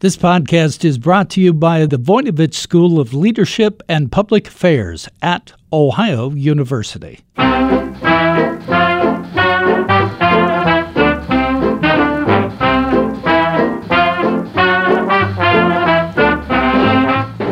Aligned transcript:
This 0.00 0.16
podcast 0.16 0.84
is 0.84 0.96
brought 0.96 1.28
to 1.30 1.40
you 1.40 1.52
by 1.52 1.84
the 1.84 1.96
Voinovich 1.96 2.54
School 2.54 3.00
of 3.00 3.12
Leadership 3.12 3.82
and 3.88 4.12
Public 4.12 4.46
Affairs 4.46 5.08
at 5.22 5.52
Ohio 5.72 6.30
University. 6.30 7.18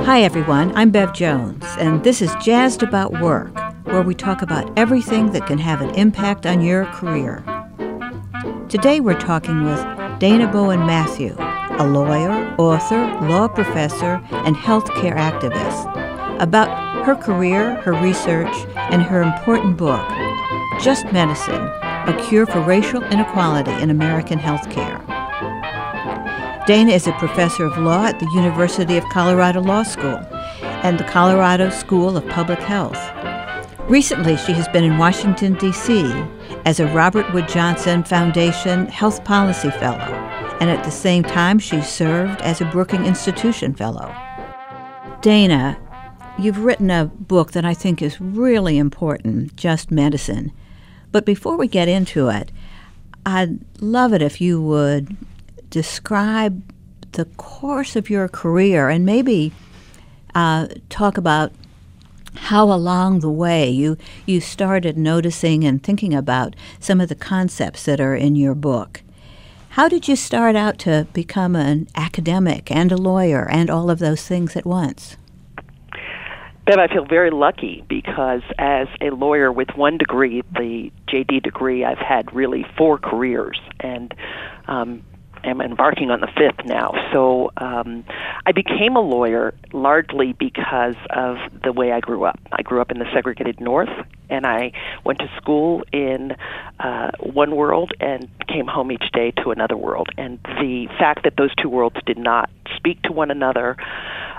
Hi, 0.05 0.21
everyone. 0.23 0.73
I'm 0.77 0.93
Bev 0.93 1.13
Jones, 1.15 1.65
and 1.81 2.05
this 2.05 2.23
is 2.23 2.33
Jazzed 2.37 2.85
About 2.85 3.21
Work, 3.21 3.59
where 3.87 4.03
we 4.03 4.15
talk 4.15 4.43
about 4.43 4.73
everything 4.79 5.33
that 5.33 5.49
can 5.49 5.59
have 5.59 5.81
an 5.81 5.93
impact 5.97 6.47
on 6.47 6.61
your 6.61 6.85
career. 6.93 7.43
Today, 8.69 9.01
we're 9.01 9.19
talking 9.19 9.65
with 9.65 9.81
Dayna 10.21 10.53
Bowen 10.53 10.87
Matthew, 10.87 11.37
a 11.79 11.87
lawyer, 11.87 12.55
author, 12.59 13.05
law 13.27 13.49
professor, 13.49 14.21
and 14.31 14.57
healthcare 14.57 15.17
activist, 15.17 16.41
about 16.41 17.05
her 17.05 17.15
career, 17.15 17.75
her 17.83 17.93
research, 17.93 18.55
and 18.77 19.03
her 19.03 19.23
important 19.23 19.77
book, 19.77 20.07
Just 20.81 21.13
Medicine 21.13 21.63
A 21.83 22.27
Cure 22.29 22.47
for 22.47 22.61
Racial 22.61 23.03
Inequality 23.05 23.73
in 23.73 23.91
American 23.91 24.39
Healthcare. 24.39 25.05
Dayna 26.67 26.93
is 26.93 27.07
a 27.07 27.13
professor 27.13 27.65
of 27.65 27.79
law 27.79 28.07
at 28.07 28.19
the 28.19 28.31
University 28.35 28.97
of 28.97 29.05
Colorado 29.11 29.61
Law 29.61 29.85
School 29.85 30.19
and 30.83 30.99
the 30.99 31.05
Colorado 31.05 31.71
School 31.71 32.17
of 32.17 32.27
Public 32.29 32.59
Health. 32.59 32.99
Recently, 33.89 34.37
she 34.37 34.53
has 34.53 34.67
been 34.69 34.83
in 34.83 34.99
Washington, 34.99 35.55
D.C. 35.55 36.13
as 36.65 36.81
a 36.81 36.87
Robert 36.89 37.33
Wood 37.33 37.47
Johnson 37.47 38.03
Foundation 38.03 38.87
Health 38.87 39.23
Policy 39.23 39.71
Fellow 39.71 40.36
and 40.61 40.71
at 40.71 40.85
the 40.85 40.91
same 40.91 41.23
time, 41.23 41.59
she 41.59 41.83
served 41.83 42.41
as 42.41 42.61
a 42.61 42.65
Brookings 42.67 43.07
Institution 43.07 43.75
Fellow. 43.75 44.15
Dayna, 45.21 45.77
you've 46.39 46.65
written 46.65 46.91
a 46.91 47.07
book 47.07 47.53
that 47.53 47.65
I 47.65 47.75
think 47.75 48.01
is 48.01 48.21
really 48.21 48.79
important, 48.79 49.57
Just 49.57 49.91
Medicine. 49.91 50.53
But 51.13 51.25
before 51.25 51.57
we 51.57 51.69
get 51.69 51.89
into 51.89 52.29
it, 52.29 52.53
I'd 53.25 53.59
love 53.81 54.13
it 54.13 54.23
if 54.23 54.41
you 54.41 54.63
would 54.63 55.17
describe 55.69 56.63
the 57.13 57.25
course 57.25 57.97
of 57.97 58.09
your 58.09 58.29
career 58.29 58.89
and 58.89 59.05
maybe 59.05 59.53
uh, 60.35 60.69
talk 60.89 61.17
about 61.17 61.53
how 62.37 62.71
along 62.71 63.21
the 63.21 63.31
way 63.31 63.69
you, 63.69 63.97
you 64.27 64.41
started 64.41 64.97
noticing 64.97 65.65
and 65.65 65.83
thinking 65.83 66.15
about 66.15 66.55
some 66.79 67.01
of 67.01 67.09
the 67.09 67.15
concepts 67.15 67.85
that 67.85 68.01
are 68.01 68.15
in 68.15 68.37
your 68.37 68.55
book. 68.55 69.03
How 69.77 69.91
did 69.91 70.09
you 70.09 70.17
start 70.17 70.57
out 70.57 70.79
to 70.79 71.07
become 71.13 71.55
an 71.55 71.89
academic 71.95 72.71
and 72.71 72.91
a 72.91 72.97
lawyer 72.97 73.47
and 73.51 73.69
all 73.69 73.91
of 73.91 73.99
those 73.99 74.27
things 74.27 74.57
at 74.57 74.65
once? 74.65 75.19
Bev, 76.65 76.79
I 76.79 76.89
feel 76.89 77.05
very 77.05 77.31
lucky 77.31 77.85
because 77.87 78.41
as 78.57 78.89
a 79.03 79.11
lawyer 79.11 79.53
with 79.53 79.69
one 79.77 79.99
degree, 79.99 80.41
the 80.55 80.91
JD 81.09 81.43
degree, 81.43 81.85
I've 81.85 81.99
had 81.99 82.35
really 82.35 82.65
four 82.79 82.97
careers. 82.97 83.61
And 83.81 84.15
um, 84.67 85.03
am 85.45 85.61
embarking 85.61 86.11
on 86.11 86.21
the 86.21 86.27
fifth 86.27 86.65
now. 86.65 86.93
So 87.13 87.53
um, 87.57 88.05
I 88.45 88.53
became 88.53 88.97
a 88.97 89.01
lawyer 89.01 89.55
largely 89.73 90.33
because 90.33 90.97
of 91.11 91.37
the 91.63 91.73
way 91.73 91.93
I 91.93 92.01
grew 92.01 92.25
up. 92.25 92.39
I 92.53 92.63
grew 92.63 92.81
up 92.81 92.91
in 92.91 92.99
the 92.99 93.07
segregated 93.13 93.61
North, 93.61 93.91
and 94.29 94.47
I 94.47 94.73
went 95.05 95.21
to 95.21 95.31
school 95.37 95.85
in 95.93 96.37
uh, 96.81 97.11
one 97.21 97.55
world 97.55 97.93
and 98.01 98.29
came 98.49 98.67
home 98.67 98.91
each 98.93 99.11
day 99.13 99.31
to 99.43 99.51
another 99.51 99.77
world. 99.77 100.09
And 100.17 100.39
the 100.61 100.89
fact 100.99 101.25
that 101.25 101.37
those 101.37 101.55
two 101.55 101.69
worlds 101.69 101.97
did 102.07 102.19
not 102.19 102.51
speak 102.77 103.03
to 103.03 103.13
one 103.13 103.31
another 103.31 103.77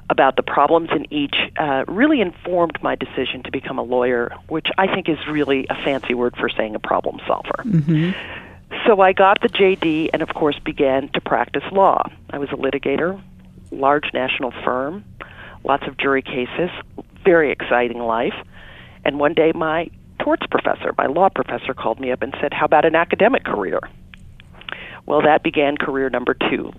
about 0.09 0.35
the 0.37 0.43
problems 0.43 0.89
in 0.95 1.11
each 1.11 1.35
uh, 1.57 1.83
really 1.87 2.21
informed 2.21 2.77
my 2.81 2.95
decision 2.95 3.43
to 3.43 3.51
become 3.51 3.77
a 3.77 3.83
lawyer, 3.83 4.33
which 4.47 4.67
I 4.77 4.87
think 4.87 5.09
is 5.09 5.17
really 5.29 5.67
a 5.69 5.75
fancy 5.75 6.13
word 6.13 6.35
for 6.37 6.49
saying 6.49 6.75
a 6.75 6.79
problem 6.79 7.19
solver. 7.27 7.63
Mm-hmm. 7.63 8.11
So 8.85 9.01
I 9.01 9.13
got 9.13 9.41
the 9.41 9.49
JD 9.49 10.09
and, 10.13 10.21
of 10.21 10.29
course, 10.29 10.59
began 10.59 11.09
to 11.09 11.21
practice 11.21 11.63
law. 11.71 12.09
I 12.29 12.37
was 12.37 12.49
a 12.49 12.55
litigator, 12.55 13.21
large 13.71 14.13
national 14.13 14.51
firm, 14.63 15.05
lots 15.63 15.83
of 15.87 15.97
jury 15.97 16.21
cases, 16.21 16.69
very 17.23 17.51
exciting 17.51 17.99
life. 17.99 18.35
And 19.05 19.19
one 19.19 19.33
day, 19.33 19.51
my 19.53 19.89
torts 20.19 20.45
professor, 20.47 20.93
my 20.97 21.05
law 21.05 21.29
professor, 21.29 21.73
called 21.73 21.99
me 21.99 22.11
up 22.11 22.21
and 22.21 22.35
said, 22.41 22.53
How 22.53 22.65
about 22.65 22.85
an 22.85 22.95
academic 22.95 23.43
career? 23.43 23.79
Well, 25.05 25.21
that 25.21 25.43
began 25.43 25.77
career 25.77 26.09
number 26.09 26.33
two. 26.33 26.73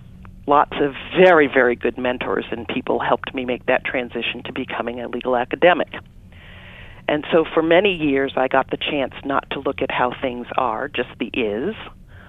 Lots 0.47 0.77
of 0.81 0.95
very, 1.17 1.47
very 1.47 1.77
good 1.77 1.99
mentors 1.99 2.45
and 2.51 2.67
people 2.69 3.01
helped 3.01 3.35
me 3.35 3.45
make 3.45 3.67
that 3.67 3.85
transition 3.85 4.43
to 4.45 4.53
becoming 4.53 5.01
a 5.01 5.09
legal 5.09 5.37
academic. 5.37 5.89
And 7.09 7.25
so 7.33 7.45
for 7.55 7.63
many 7.63 7.95
years, 7.95 8.35
I 8.37 8.49
got 8.49 8.71
the 8.71 8.77
chance 8.77 9.15
not 9.25 9.49
to 9.53 9.61
look 9.61 9.81
at 9.81 9.91
how 9.91 10.13
things 10.21 10.47
are, 10.57 10.89
just 10.89 11.09
the 11.19 11.29
is, 11.29 11.75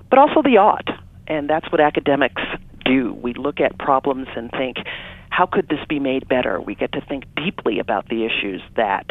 but 0.09 0.17
also 0.17 0.41
the 0.41 0.57
ought. 0.57 0.87
And 1.27 1.49
that's 1.49 1.69
what 1.71 1.81
academics 1.81 2.41
do. 2.85 3.13
We 3.13 3.33
look 3.33 3.59
at 3.59 3.77
problems 3.77 4.27
and 4.35 4.49
think, 4.51 4.77
how 5.29 5.45
could 5.45 5.67
this 5.67 5.79
be 5.87 5.99
made 5.99 6.27
better? 6.27 6.59
We 6.61 6.75
get 6.75 6.93
to 6.93 7.01
think 7.01 7.25
deeply 7.35 7.79
about 7.79 8.07
the 8.07 8.25
issues 8.25 8.61
that 8.77 9.05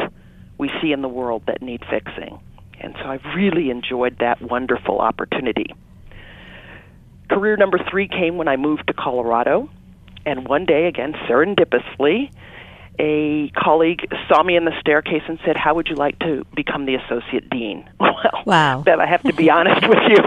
we 0.57 0.69
see 0.81 0.91
in 0.91 1.01
the 1.01 1.07
world 1.07 1.43
that 1.47 1.61
need 1.61 1.81
fixing. 1.89 2.39
And 2.81 2.95
so 3.01 3.09
I've 3.09 3.23
really 3.35 3.69
enjoyed 3.69 4.17
that 4.19 4.41
wonderful 4.41 4.99
opportunity. 4.99 5.75
Career 7.29 7.57
number 7.57 7.79
three 7.89 8.07
came 8.07 8.37
when 8.37 8.47
I 8.47 8.57
moved 8.57 8.87
to 8.87 8.93
Colorado. 8.93 9.69
And 10.25 10.47
one 10.47 10.65
day, 10.65 10.87
again, 10.87 11.13
serendipitously, 11.29 12.31
a 12.99 13.49
colleague 13.55 14.05
saw 14.27 14.43
me 14.43 14.57
in 14.57 14.65
the 14.65 14.77
staircase 14.81 15.23
and 15.27 15.39
said, 15.45 15.55
"How 15.55 15.73
would 15.73 15.87
you 15.87 15.95
like 15.95 16.19
to 16.19 16.45
become 16.55 16.85
the 16.85 16.95
associate 16.95 17.49
dean?" 17.49 17.89
Well, 17.99 18.43
wow. 18.45 18.83
That 18.85 18.99
I 18.99 19.05
have 19.05 19.23
to 19.23 19.33
be 19.33 19.49
honest 19.49 19.87
with 19.87 19.99
you. 20.09 20.17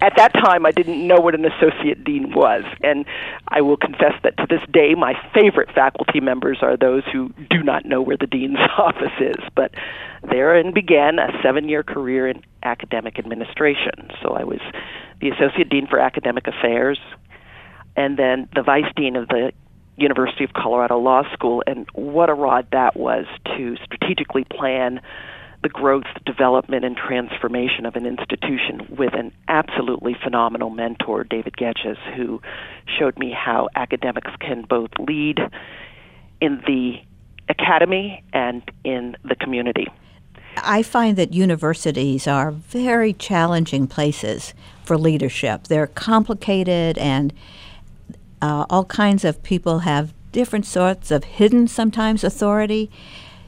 At 0.00 0.14
that 0.16 0.32
time, 0.32 0.66
I 0.66 0.72
didn't 0.72 1.06
know 1.06 1.20
what 1.20 1.36
an 1.36 1.44
associate 1.44 2.02
dean 2.02 2.32
was, 2.34 2.64
and 2.82 3.04
I 3.46 3.60
will 3.60 3.76
confess 3.76 4.14
that 4.24 4.36
to 4.38 4.46
this 4.48 4.60
day, 4.72 4.94
my 4.96 5.14
favorite 5.32 5.70
faculty 5.72 6.18
members 6.18 6.58
are 6.62 6.76
those 6.76 7.04
who 7.12 7.28
do 7.48 7.62
not 7.62 7.84
know 7.84 8.02
where 8.02 8.16
the 8.16 8.26
dean's 8.26 8.58
office 8.78 9.12
is. 9.20 9.36
But 9.54 9.72
therein 10.28 10.72
began 10.74 11.20
a 11.20 11.30
seven-year 11.42 11.84
career 11.84 12.26
in 12.26 12.42
academic 12.64 13.20
administration. 13.20 14.10
So 14.20 14.30
I 14.30 14.42
was 14.42 14.60
the 15.20 15.30
associate 15.30 15.68
dean 15.68 15.86
for 15.86 16.00
academic 16.00 16.48
affairs, 16.48 16.98
and 17.96 18.18
then 18.18 18.48
the 18.54 18.62
vice 18.62 18.90
dean 18.96 19.14
of 19.14 19.28
the 19.28 19.52
University 19.98 20.44
of 20.44 20.52
Colorado 20.52 20.98
Law 20.98 21.22
School, 21.32 21.62
and 21.66 21.86
what 21.92 22.30
a 22.30 22.34
rod 22.34 22.68
that 22.72 22.96
was 22.96 23.26
to 23.56 23.76
strategically 23.84 24.44
plan 24.44 25.00
the 25.62 25.68
growth, 25.68 26.04
development, 26.24 26.84
and 26.84 26.96
transformation 26.96 27.84
of 27.84 27.96
an 27.96 28.06
institution 28.06 28.86
with 28.96 29.12
an 29.14 29.32
absolutely 29.48 30.16
phenomenal 30.22 30.70
mentor, 30.70 31.24
David 31.24 31.54
Getches, 31.56 31.98
who 32.14 32.40
showed 32.98 33.18
me 33.18 33.32
how 33.32 33.68
academics 33.74 34.30
can 34.38 34.62
both 34.62 34.90
lead 35.00 35.38
in 36.40 36.62
the 36.66 37.00
academy 37.48 38.22
and 38.32 38.62
in 38.84 39.16
the 39.24 39.34
community. 39.34 39.88
I 40.56 40.82
find 40.82 41.16
that 41.16 41.32
universities 41.32 42.26
are 42.26 42.52
very 42.52 43.12
challenging 43.12 43.86
places 43.86 44.54
for 44.84 44.96
leadership. 44.96 45.64
They're 45.64 45.86
complicated 45.88 46.98
and 46.98 47.32
uh, 48.40 48.66
all 48.70 48.84
kinds 48.84 49.24
of 49.24 49.42
people 49.42 49.80
have 49.80 50.12
different 50.32 50.66
sorts 50.66 51.10
of 51.10 51.24
hidden, 51.24 51.66
sometimes, 51.68 52.22
authority. 52.22 52.90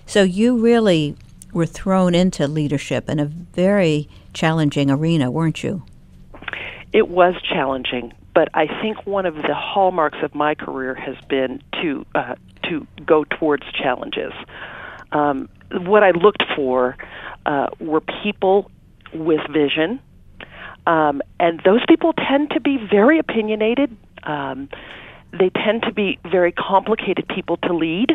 So 0.06 0.22
you 0.22 0.58
really 0.58 1.16
were 1.52 1.66
thrown 1.66 2.14
into 2.14 2.46
leadership 2.46 3.08
in 3.08 3.18
a 3.18 3.26
very 3.26 4.08
challenging 4.32 4.90
arena, 4.90 5.30
weren't 5.30 5.62
you? 5.62 5.82
It 6.92 7.08
was 7.08 7.34
challenging, 7.42 8.12
but 8.34 8.48
I 8.54 8.66
think 8.80 9.06
one 9.06 9.26
of 9.26 9.36
the 9.36 9.54
hallmarks 9.54 10.18
of 10.22 10.34
my 10.34 10.54
career 10.54 10.94
has 10.94 11.16
been 11.28 11.62
to 11.82 12.04
uh, 12.14 12.34
to 12.64 12.86
go 13.04 13.24
towards 13.24 13.64
challenges. 13.72 14.32
Um, 15.12 15.48
what 15.72 16.02
I 16.02 16.10
looked 16.10 16.44
for 16.56 16.96
uh, 17.46 17.68
were 17.78 18.00
people 18.22 18.70
with 19.12 19.40
vision, 19.50 20.00
um, 20.86 21.22
and 21.38 21.60
those 21.64 21.84
people 21.88 22.12
tend 22.12 22.50
to 22.50 22.60
be 22.60 22.76
very 22.90 23.18
opinionated, 23.18 23.96
um, 24.22 24.68
they 25.32 25.50
tend 25.50 25.82
to 25.82 25.92
be 25.92 26.18
very 26.30 26.52
complicated 26.52 27.28
people 27.28 27.56
to 27.58 27.74
lead, 27.74 28.10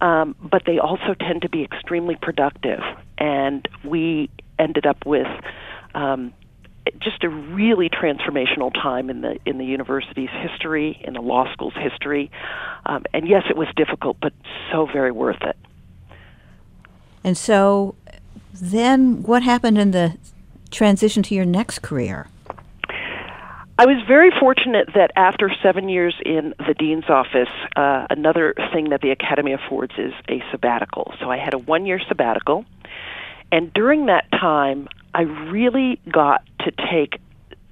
um, 0.00 0.36
but 0.40 0.62
they 0.66 0.78
also 0.78 1.14
tend 1.14 1.42
to 1.42 1.48
be 1.48 1.62
extremely 1.62 2.16
productive. 2.16 2.80
And 3.18 3.66
we 3.84 4.30
ended 4.58 4.86
up 4.86 5.06
with 5.06 5.26
um, 5.94 6.34
just 7.00 7.24
a 7.24 7.28
really 7.28 7.88
transformational 7.88 8.72
time 8.72 9.10
in 9.10 9.22
the 9.22 9.38
in 9.46 9.58
the 9.58 9.64
university's 9.64 10.30
history, 10.30 11.00
in 11.04 11.14
the 11.14 11.20
law 11.20 11.50
school's 11.52 11.74
history. 11.74 12.30
Um, 12.84 13.04
and 13.12 13.28
yes, 13.28 13.44
it 13.48 13.56
was 13.56 13.68
difficult, 13.76 14.18
but 14.20 14.32
so 14.70 14.86
very 14.86 15.10
worth 15.10 15.42
it. 15.42 15.56
And 17.24 17.36
so, 17.36 17.96
then 18.52 19.22
what 19.22 19.42
happened 19.42 19.78
in 19.78 19.90
the 19.90 20.16
transition 20.70 21.22
to 21.24 21.34
your 21.34 21.44
next 21.44 21.80
career? 21.80 22.28
I 23.78 23.84
was 23.84 24.02
very 24.08 24.30
fortunate 24.40 24.88
that 24.94 25.10
after 25.16 25.50
seven 25.62 25.90
years 25.90 26.14
in 26.24 26.54
the 26.58 26.72
dean's 26.72 27.10
office, 27.10 27.50
uh, 27.76 28.06
another 28.08 28.54
thing 28.72 28.88
that 28.88 29.02
the 29.02 29.10
Academy 29.10 29.52
affords 29.52 29.92
is 29.98 30.14
a 30.30 30.42
sabbatical. 30.50 31.12
So 31.20 31.30
I 31.30 31.36
had 31.36 31.52
a 31.52 31.58
one 31.58 31.84
year 31.84 32.00
sabbatical. 32.08 32.64
And 33.52 33.72
during 33.74 34.06
that 34.06 34.30
time, 34.30 34.88
I 35.14 35.22
really 35.22 36.00
got 36.10 36.42
to 36.60 36.72
take 36.90 37.20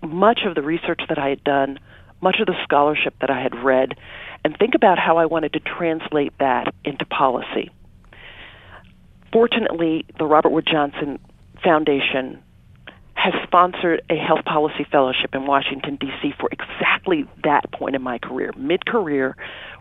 much 0.03 0.41
of 0.47 0.55
the 0.55 0.61
research 0.61 1.01
that 1.09 1.19
I 1.19 1.31
had 1.31 1.43
done, 1.43 1.79
much 2.21 2.37
of 2.39 2.47
the 2.47 2.63
scholarship 2.65 3.15
that 3.23 3.31
I 3.31 3.41
had 3.41 3.55
read, 3.55 3.95
and 4.45 4.55
think 4.59 4.75
about 4.75 4.99
how 4.99 5.17
I 5.17 5.25
wanted 5.25 5.55
to 5.55 5.61
translate 5.61 6.37
that 6.39 6.75
into 6.85 7.07
policy. 7.07 7.71
Fortunately, 9.33 10.05
the 10.19 10.27
Robert 10.27 10.51
Wood 10.51 10.69
Johnson 10.71 11.19
Foundation 11.63 12.43
has 13.25 13.33
sponsored 13.43 14.03
a 14.11 14.17
health 14.17 14.45
policy 14.45 14.85
fellowship 14.93 15.35
in 15.35 15.47
Washington, 15.47 15.97
D.C. 15.97 16.35
for 16.39 16.51
exactly 16.53 17.25
that 17.43 17.73
point 17.73 17.97
in 17.97 18.03
my 18.03 18.19
career, 18.19 18.53
mid 18.55 18.85
career, 18.85 19.35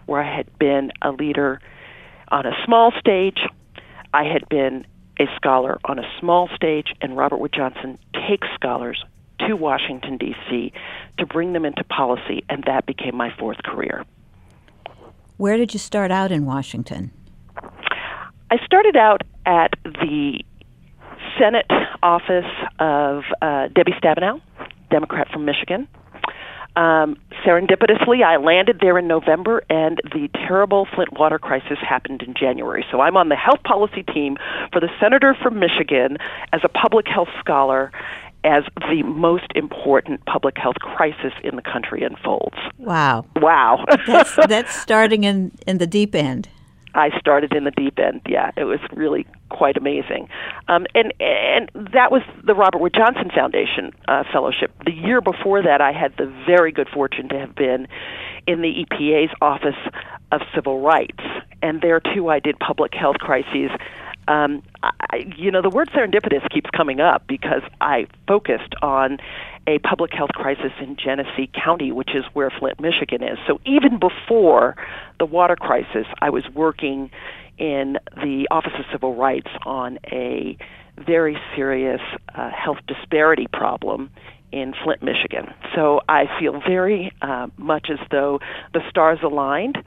where 0.05 0.21
I 0.21 0.37
had 0.37 0.57
been 0.59 0.93
a 1.01 1.11
leader 1.11 1.59
on 2.29 2.45
a 2.45 2.53
small 2.65 2.93
stage. 2.97 3.39
I 4.13 4.23
had 4.23 4.47
been 4.47 4.87
a 5.19 5.25
scholar 5.35 5.77
on 5.83 5.99
a 5.99 6.09
small 6.21 6.47
stage, 6.55 6.93
and 7.01 7.17
Robert 7.17 7.35
Wood 7.35 7.51
Johnson 7.53 7.99
takes 8.29 8.47
scholars 8.55 9.03
to 9.39 9.55
Washington, 9.55 10.15
D.C. 10.15 10.71
to 11.17 11.25
bring 11.25 11.51
them 11.51 11.65
into 11.65 11.83
policy, 11.83 12.45
and 12.47 12.63
that 12.65 12.85
became 12.85 13.17
my 13.17 13.29
fourth 13.37 13.61
career. 13.65 14.05
Where 15.35 15.57
did 15.57 15.73
you 15.73 15.79
start 15.79 16.11
out 16.11 16.31
in 16.31 16.45
Washington? 16.45 17.11
I 18.49 18.57
started 18.65 18.95
out 18.95 19.23
at 19.45 19.71
the 19.83 20.45
Senate 21.39 21.69
office 22.01 22.51
of 22.79 23.23
uh, 23.41 23.67
Debbie 23.69 23.93
Stabenow, 24.01 24.41
Democrat 24.89 25.27
from 25.31 25.45
Michigan. 25.45 25.87
Um, 26.75 27.17
serendipitously, 27.45 28.23
I 28.23 28.37
landed 28.37 28.79
there 28.81 28.97
in 28.97 29.07
November, 29.07 29.63
and 29.69 30.01
the 30.05 30.27
terrible 30.33 30.87
Flint 30.95 31.17
water 31.19 31.37
crisis 31.37 31.77
happened 31.87 32.23
in 32.23 32.33
January. 32.33 32.83
So 32.91 32.99
I'm 32.99 33.15
on 33.15 33.29
the 33.29 33.35
health 33.35 33.61
policy 33.63 34.03
team 34.03 34.37
for 34.71 34.79
the 34.79 34.89
senator 34.99 35.35
from 35.41 35.59
Michigan 35.59 36.17
as 36.51 36.61
a 36.63 36.69
public 36.69 37.07
health 37.07 37.29
scholar 37.39 37.91
as 38.43 38.63
the 38.75 39.03
most 39.03 39.45
important 39.55 40.25
public 40.25 40.57
health 40.57 40.75
crisis 40.75 41.31
in 41.43 41.55
the 41.55 41.61
country 41.61 42.03
unfolds. 42.03 42.57
Wow. 42.77 43.25
Wow. 43.37 43.85
that's, 44.05 44.35
that's 44.47 44.75
starting 44.75 45.23
in, 45.23 45.51
in 45.65 45.77
the 45.77 45.87
deep 45.87 46.13
end. 46.15 46.49
I 46.95 47.17
started 47.19 47.53
in 47.53 47.63
the 47.63 47.71
deep 47.71 47.97
end. 47.99 48.21
Yeah, 48.27 48.51
it 48.55 48.65
was 48.65 48.79
really 48.93 49.25
quite 49.49 49.77
amazing. 49.77 50.29
Um, 50.67 50.85
and 50.93 51.13
and 51.19 51.71
that 51.93 52.11
was 52.11 52.21
the 52.43 52.53
Robert 52.53 52.79
Wood 52.79 52.93
Johnson 52.93 53.29
Foundation 53.33 53.91
uh, 54.07 54.23
fellowship. 54.31 54.71
The 54.85 54.93
year 54.93 55.21
before 55.21 55.63
that, 55.63 55.81
I 55.81 55.91
had 55.91 56.15
the 56.17 56.31
very 56.45 56.71
good 56.71 56.89
fortune 56.89 57.29
to 57.29 57.39
have 57.39 57.55
been 57.55 57.87
in 58.47 58.61
the 58.61 58.85
EPA's 58.85 59.33
Office 59.41 59.77
of 60.31 60.41
Civil 60.53 60.81
Rights, 60.81 61.23
and 61.61 61.81
there 61.81 61.99
too 61.99 62.29
I 62.29 62.39
did 62.39 62.59
public 62.59 62.93
health 62.93 63.17
crises. 63.17 63.71
Um, 64.27 64.63
I, 64.81 65.25
you 65.35 65.51
know, 65.51 65.61
the 65.61 65.69
word 65.69 65.89
serendipitous 65.89 66.49
keeps 66.49 66.69
coming 66.69 67.01
up 67.01 67.27
because 67.27 67.61
I 67.81 68.07
focused 68.27 68.73
on 68.81 69.17
a 69.67 69.79
public 69.79 70.11
health 70.13 70.31
crisis 70.31 70.71
in 70.81 70.97
Genesee 70.97 71.49
County, 71.53 71.91
which 71.91 72.13
is 72.13 72.25
where 72.33 72.49
Flint, 72.49 72.79
Michigan 72.79 73.23
is. 73.23 73.37
So 73.47 73.59
even 73.65 73.99
before 73.99 74.75
the 75.19 75.25
water 75.25 75.55
crisis, 75.55 76.05
I 76.21 76.29
was 76.29 76.43
working 76.53 77.11
in 77.57 77.97
the 78.15 78.47
Office 78.51 78.73
of 78.77 78.85
Civil 78.91 79.15
Rights 79.15 79.49
on 79.65 79.99
a 80.11 80.57
very 80.97 81.37
serious 81.55 82.01
uh, 82.35 82.49
health 82.49 82.79
disparity 82.87 83.47
problem 83.51 84.09
in 84.51 84.73
Flint, 84.83 85.01
Michigan. 85.01 85.53
So 85.75 86.01
I 86.07 86.25
feel 86.39 86.59
very 86.59 87.11
uh, 87.21 87.47
much 87.57 87.89
as 87.89 87.99
though 88.11 88.39
the 88.73 88.81
stars 88.89 89.19
aligned 89.23 89.77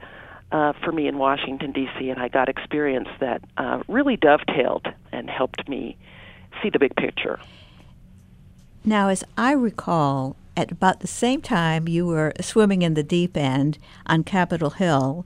uh, 0.51 0.73
for 0.83 0.91
me 0.91 1.07
in 1.07 1.17
Washington, 1.17 1.71
D.C., 1.71 2.09
and 2.09 2.19
I 2.19 2.27
got 2.27 2.49
experience 2.49 3.07
that 3.19 3.41
uh, 3.57 3.83
really 3.87 4.17
dovetailed 4.17 4.87
and 5.11 5.29
helped 5.29 5.67
me 5.69 5.97
see 6.61 6.69
the 6.69 6.79
big 6.79 6.95
picture. 6.95 7.39
Now, 8.87 9.09
as 9.09 9.21
I 9.37 9.51
recall, 9.51 10.37
at 10.55 10.71
about 10.71 11.01
the 11.01 11.07
same 11.07 11.41
time 11.41 11.89
you 11.89 12.07
were 12.07 12.31
swimming 12.39 12.83
in 12.83 12.93
the 12.93 13.03
deep 13.03 13.35
end 13.35 13.77
on 14.05 14.23
Capitol 14.23 14.69
Hill, 14.69 15.25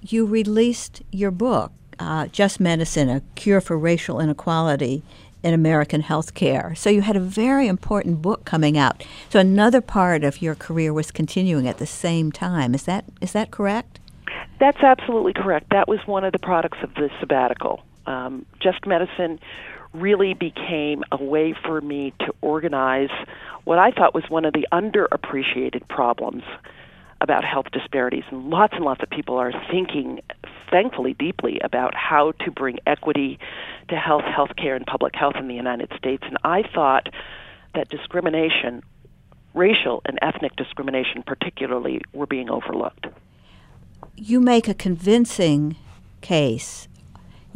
you 0.00 0.24
released 0.24 1.02
your 1.12 1.30
book, 1.30 1.72
uh, 1.98 2.28
Just 2.28 2.58
Medicine 2.58 3.10
A 3.10 3.20
Cure 3.34 3.60
for 3.60 3.76
Racial 3.76 4.18
Inequality 4.18 5.02
in 5.42 5.52
American 5.52 6.04
Healthcare. 6.04 6.74
So 6.74 6.88
you 6.88 7.02
had 7.02 7.16
a 7.16 7.20
very 7.20 7.68
important 7.68 8.22
book 8.22 8.46
coming 8.46 8.78
out. 8.78 9.04
So 9.28 9.38
another 9.38 9.82
part 9.82 10.24
of 10.24 10.40
your 10.40 10.54
career 10.54 10.94
was 10.94 11.10
continuing 11.10 11.68
at 11.68 11.76
the 11.76 11.86
same 11.86 12.32
time. 12.32 12.74
Is 12.74 12.84
that 12.84 13.04
is 13.20 13.32
that 13.32 13.50
correct? 13.50 14.00
That's 14.58 14.82
absolutely 14.82 15.34
correct. 15.34 15.66
That 15.70 15.86
was 15.86 15.98
one 16.06 16.24
of 16.24 16.32
the 16.32 16.38
products 16.38 16.78
of 16.82 16.94
the 16.94 17.10
sabbatical. 17.20 17.82
Um, 18.06 18.46
Just 18.58 18.86
Medicine 18.86 19.38
really 20.00 20.34
became 20.34 21.02
a 21.12 21.22
way 21.22 21.54
for 21.64 21.80
me 21.80 22.12
to 22.20 22.34
organize 22.40 23.10
what 23.64 23.78
I 23.78 23.90
thought 23.90 24.14
was 24.14 24.24
one 24.28 24.44
of 24.44 24.52
the 24.52 24.66
underappreciated 24.72 25.88
problems 25.88 26.44
about 27.20 27.44
health 27.44 27.66
disparities. 27.72 28.24
And 28.30 28.50
lots 28.50 28.74
and 28.74 28.84
lots 28.84 29.02
of 29.02 29.10
people 29.10 29.36
are 29.38 29.52
thinking, 29.70 30.20
thankfully, 30.70 31.14
deeply 31.14 31.58
about 31.60 31.94
how 31.94 32.32
to 32.44 32.50
bring 32.50 32.78
equity 32.86 33.38
to 33.88 33.96
health, 33.96 34.22
healthcare, 34.22 34.76
and 34.76 34.86
public 34.86 35.14
health 35.14 35.36
in 35.36 35.48
the 35.48 35.54
United 35.54 35.90
States. 35.96 36.22
And 36.26 36.36
I 36.44 36.62
thought 36.62 37.08
that 37.74 37.88
discrimination, 37.88 38.82
racial 39.54 40.02
and 40.04 40.18
ethnic 40.22 40.54
discrimination 40.56 41.22
particularly, 41.26 42.02
were 42.12 42.26
being 42.26 42.50
overlooked. 42.50 43.06
You 44.14 44.40
make 44.40 44.68
a 44.68 44.74
convincing 44.74 45.76
case. 46.20 46.88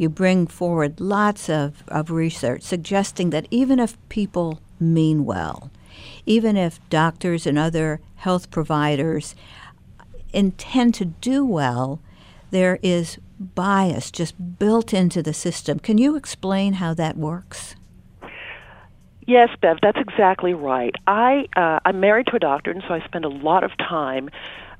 You 0.01 0.09
bring 0.09 0.47
forward 0.47 0.99
lots 0.99 1.47
of, 1.47 1.83
of 1.87 2.09
research 2.09 2.63
suggesting 2.63 3.29
that 3.29 3.45
even 3.51 3.77
if 3.77 3.99
people 4.09 4.59
mean 4.79 5.25
well, 5.25 5.69
even 6.25 6.57
if 6.57 6.79
doctors 6.89 7.45
and 7.45 7.55
other 7.55 8.01
health 8.15 8.49
providers 8.49 9.35
intend 10.33 10.95
to 10.95 11.05
do 11.05 11.45
well, 11.45 11.99
there 12.49 12.79
is 12.81 13.19
bias 13.39 14.09
just 14.09 14.57
built 14.57 14.91
into 14.91 15.21
the 15.21 15.35
system. 15.35 15.77
Can 15.77 15.99
you 15.99 16.15
explain 16.15 16.73
how 16.73 16.95
that 16.95 17.15
works? 17.15 17.75
Yes, 19.27 19.49
Bev, 19.61 19.77
that's 19.83 19.99
exactly 19.99 20.55
right. 20.55 20.95
I 21.05 21.45
uh, 21.55 21.79
I'm 21.85 21.99
married 21.99 22.25
to 22.31 22.37
a 22.37 22.39
doctor, 22.39 22.71
and 22.71 22.81
so 22.87 22.95
I 22.95 23.05
spend 23.05 23.23
a 23.23 23.29
lot 23.29 23.63
of 23.63 23.69
time 23.77 24.31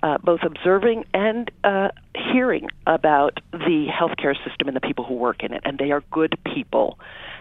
uh, 0.04 0.18
both 0.24 0.42
observing 0.44 1.06
and 1.14 1.52
uh, 1.64 1.90
hearing 2.16 2.68
about 2.88 3.40
the 3.52 3.88
healthcare 3.88 4.36
system 4.46 4.68
and 4.68 4.76
the 4.76 4.82
people 4.82 5.06
who 5.06 5.14
work 5.14 5.44
in 5.44 5.54
it. 5.54 5.62
And 5.64 5.78
they 5.78 5.92
are 5.92 6.02
good 6.12 6.38
people. 6.44 6.98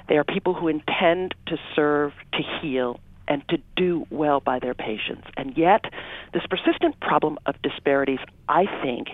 They 0.09 0.17
are 0.17 0.25
people 0.25 0.55
who 0.55 0.69
intend 0.69 1.35
to 1.47 1.57
serve, 1.75 2.12
to 2.33 2.40
heal, 2.61 3.00
and 3.29 3.47
to 3.49 3.59
do 3.76 4.07
well 4.11 4.40
by 4.40 4.59
their 4.59 4.75
patients. 4.75 5.29
And 5.37 5.57
yet, 5.57 5.85
this 6.35 6.43
persistent 6.50 6.99
problem 7.00 7.38
of 7.47 7.55
disparities, 7.62 8.19
I 8.49 8.67
think, 8.83 9.09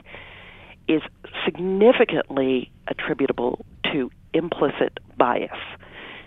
is 0.88 1.02
significantly 1.44 2.70
attributable 2.88 3.64
to 3.92 4.10
implicit 4.32 4.98
bias. 5.16 5.58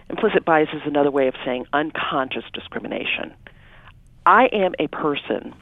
Implicit 0.09 0.45
bias 0.45 0.69
is 0.73 0.81
another 0.85 1.11
way 1.11 1.27
of 1.27 1.33
saying 1.45 1.65
unconscious 1.73 2.43
discrimination. 2.53 3.33
I 4.25 4.49
am 4.51 4.73
a 4.79 4.87
person 4.87 5.53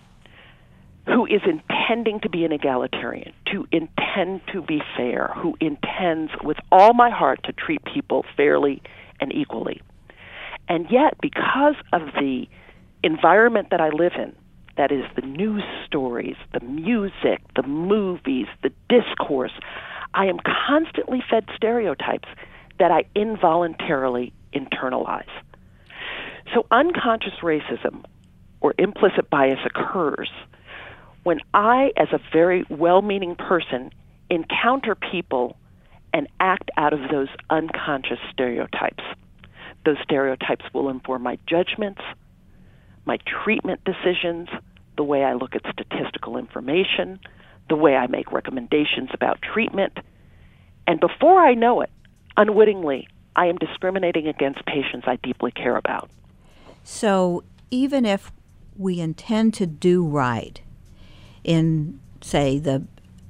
who 1.07 1.25
is 1.25 1.41
intending 1.45 2.19
to 2.19 2.29
be 2.29 2.43
an 2.43 2.51
egalitarian, 2.51 3.33
to 3.51 3.65
intend 3.71 4.41
to 4.51 4.61
be 4.61 4.81
fair, 4.95 5.31
who 5.35 5.55
intends 5.61 6.31
with 6.43 6.57
all 6.71 6.93
my 6.93 7.09
heart 7.09 7.39
to 7.45 7.53
treat 7.53 7.81
people 7.85 8.25
fairly 8.35 8.81
and 9.21 9.33
equally. 9.33 9.81
And 10.67 10.85
yet, 10.91 11.15
because 11.21 11.75
of 11.93 12.01
the 12.15 12.45
environment 13.03 13.69
that 13.71 13.79
I 13.79 13.89
live 13.89 14.13
in, 14.17 14.35
that 14.75 14.91
is 14.91 15.05
the 15.15 15.21
news 15.21 15.63
stories, 15.85 16.35
the 16.53 16.59
music, 16.59 17.41
the 17.55 17.63
movies, 17.63 18.47
the 18.61 18.71
discourse, 18.89 19.53
I 20.13 20.25
am 20.25 20.37
constantly 20.67 21.23
fed 21.29 21.45
stereotypes 21.55 22.27
that 22.79 22.91
I 22.91 23.05
involuntarily 23.15 24.33
internalize. 24.53 25.23
So 26.53 26.65
unconscious 26.69 27.33
racism 27.41 28.03
or 28.59 28.73
implicit 28.77 29.29
bias 29.29 29.59
occurs 29.65 30.29
when 31.27 31.41
I, 31.53 31.91
as 31.97 32.07
a 32.13 32.21
very 32.31 32.63
well 32.69 33.01
meaning 33.01 33.35
person, 33.35 33.91
encounter 34.29 34.95
people 34.95 35.57
and 36.13 36.25
act 36.39 36.71
out 36.77 36.93
of 36.93 37.01
those 37.11 37.27
unconscious 37.49 38.19
stereotypes. 38.31 39.03
Those 39.83 39.97
stereotypes 40.01 40.63
will 40.73 40.87
inform 40.87 41.23
my 41.23 41.37
judgments, 41.45 41.99
my 43.03 43.17
treatment 43.43 43.81
decisions, 43.83 44.47
the 44.95 45.03
way 45.03 45.25
I 45.25 45.33
look 45.33 45.53
at 45.53 45.63
statistical 45.69 46.37
information, 46.37 47.19
the 47.67 47.75
way 47.75 47.97
I 47.97 48.07
make 48.07 48.31
recommendations 48.31 49.09
about 49.13 49.41
treatment. 49.41 49.97
And 50.87 51.01
before 51.01 51.41
I 51.41 51.55
know 51.55 51.81
it, 51.81 51.89
unwittingly, 52.37 53.09
I 53.35 53.47
am 53.47 53.57
discriminating 53.57 54.29
against 54.29 54.65
patients 54.65 55.03
I 55.07 55.17
deeply 55.21 55.51
care 55.51 55.75
about. 55.75 56.09
So 56.85 57.43
even 57.69 58.05
if 58.05 58.31
we 58.77 59.01
intend 59.01 59.53
to 59.55 59.67
do 59.67 60.05
right 60.05 60.61
in, 61.47 61.99
say, 62.21 62.59
the 62.59 62.83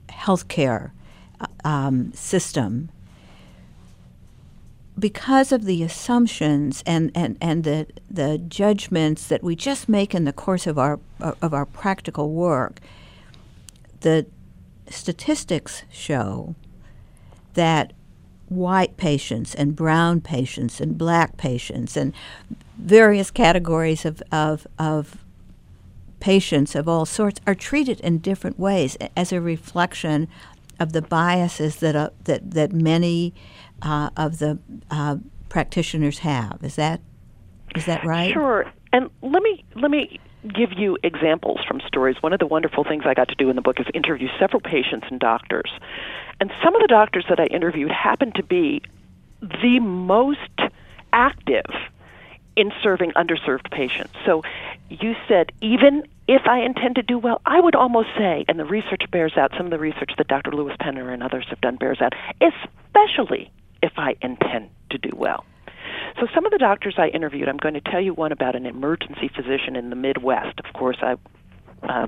healthcare 0.10 0.92
uh, 1.40 1.46
um, 1.64 2.12
system, 2.12 2.90
because 5.00 5.52
of 5.52 5.66
the 5.66 5.84
assumptions 5.84 6.84
and, 6.86 7.12
and, 7.14 7.38
and 7.40 7.64
the, 7.64 7.86
the 8.10 8.40
judgments 8.40 9.28
that 9.28 9.44
we 9.44 9.56
just 9.56 9.88
make 9.88 10.16
in 10.16 10.26
the 10.26 10.34
course 10.34 10.66
of 10.66 10.80
our, 10.80 11.00
of 11.20 11.54
our 11.54 11.66
practical 11.66 12.32
work, 12.32 12.80
the 14.02 14.26
statistics 14.90 15.84
show 15.92 16.56
that 17.54 17.94
white 18.50 18.98
patients 18.98 19.54
and 19.54 19.76
brown 19.76 20.22
patients 20.22 20.82
and 20.82 20.98
black 20.98 21.38
patients 21.38 21.96
and 21.96 22.14
various 22.78 23.30
categories 23.30 24.06
of, 24.06 24.24
of, 24.32 24.66
of 24.80 25.18
patients 26.20 26.76
of 26.76 26.88
all 26.88 27.06
sorts 27.06 27.40
are 27.46 27.56
treated 27.56 28.00
in 28.02 28.20
different 28.20 28.60
ways 28.60 28.98
as 29.16 29.32
a 29.32 29.42
reflection 29.42 30.28
of 30.80 30.94
the 30.94 31.02
biases 31.02 31.78
that, 31.78 31.96
uh, 31.96 32.10
that, 32.26 32.52
that 32.52 32.72
many 32.72 33.34
uh, 33.82 34.10
of 34.18 34.40
the 34.40 34.60
uh, 34.92 35.18
practitioners 35.50 36.20
have. 36.20 36.60
Is 36.64 36.76
that 36.76 37.02
is 37.76 37.86
that 37.86 38.04
right? 38.04 38.34
Sure. 38.34 38.66
And 38.94 39.10
let 39.22 39.44
me 39.44 39.64
let 39.76 39.92
me 39.92 40.20
give 40.44 40.72
you 40.76 40.98
examples 41.04 41.60
from 41.68 41.82
stories. 41.86 42.16
One 42.22 42.34
of 42.34 42.40
the 42.40 42.48
wonderful 42.48 42.84
things 42.84 43.04
I 43.06 43.14
got 43.14 43.28
to 43.30 43.36
do 43.36 43.50
in 43.50 43.56
the 43.56 43.62
book 43.62 43.80
is 43.80 43.86
interview 43.94 44.30
several 44.40 44.62
patients 44.62 45.08
and 45.10 45.20
doctors. 45.20 45.72
And 46.40 46.52
some 46.64 46.76
of 46.76 46.82
the 46.82 46.88
doctors 46.88 47.26
that 47.30 47.40
I 47.40 47.46
interviewed 47.46 47.92
happened 47.92 48.36
to 48.36 48.44
be 48.44 48.82
the 49.42 49.80
most 49.80 50.40
active 51.12 51.66
in 52.58 52.74
serving 52.82 53.12
underserved 53.12 53.72
patients. 53.72 54.14
So 54.26 54.42
you 54.90 55.16
said, 55.28 55.52
even 55.62 56.04
if 56.28 56.42
I 56.48 56.60
intend 56.62 56.96
to 56.96 57.04
do 57.04 57.18
well, 57.20 57.40
I 57.46 57.62
would 57.62 57.76
almost 57.76 58.10
say, 58.18 58.44
and 58.50 58.60
the 58.60 58.66
research 58.66 59.04
bears 59.12 59.38
out, 59.38 59.52
some 59.56 59.68
of 59.68 59.70
the 59.70 59.80
research 59.80 60.12
that 60.18 60.28
Dr. 60.28 60.52
Louis 60.52 60.76
Penner 60.82 61.14
and 61.14 61.22
others 61.24 61.46
have 61.50 61.62
done 61.62 61.78
bears 61.78 62.02
out, 62.02 62.14
especially 62.42 63.52
if 63.82 63.94
I 63.96 64.16
intend 64.22 64.70
to 64.90 64.98
do 64.98 65.12
well. 65.16 65.46
So 66.20 66.28
some 66.34 66.46
of 66.46 66.52
the 66.52 66.58
doctors 66.58 66.96
I 66.98 67.08
interviewed, 67.10 67.48
I'm 67.48 67.58
going 67.58 67.76
to 67.76 67.82
tell 67.82 68.02
you 68.02 68.14
one 68.14 68.32
about 68.32 68.56
an 68.56 68.66
emergency 68.66 69.30
physician 69.34 69.76
in 69.76 69.92
the 69.92 69.96
Midwest. 69.96 70.60
Of 70.60 70.74
course, 70.74 70.98
I 71.02 71.16
uh, 71.84 72.08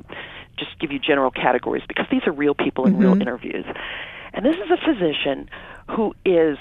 just 0.58 0.78
give 0.80 0.92
you 0.92 0.98
general 1.00 1.30
categories 1.30 1.84
because 1.88 2.08
these 2.10 2.24
are 2.26 2.32
real 2.32 2.56
people 2.56 2.88
in 2.88 2.94
mm-hmm. 2.94 3.02
real 3.02 3.22
interviews. 3.22 3.66
And 4.34 4.46
this 4.46 4.56
is 4.56 4.72
a 4.72 4.78
physician 4.78 5.50
who 5.90 6.14
is 6.24 6.58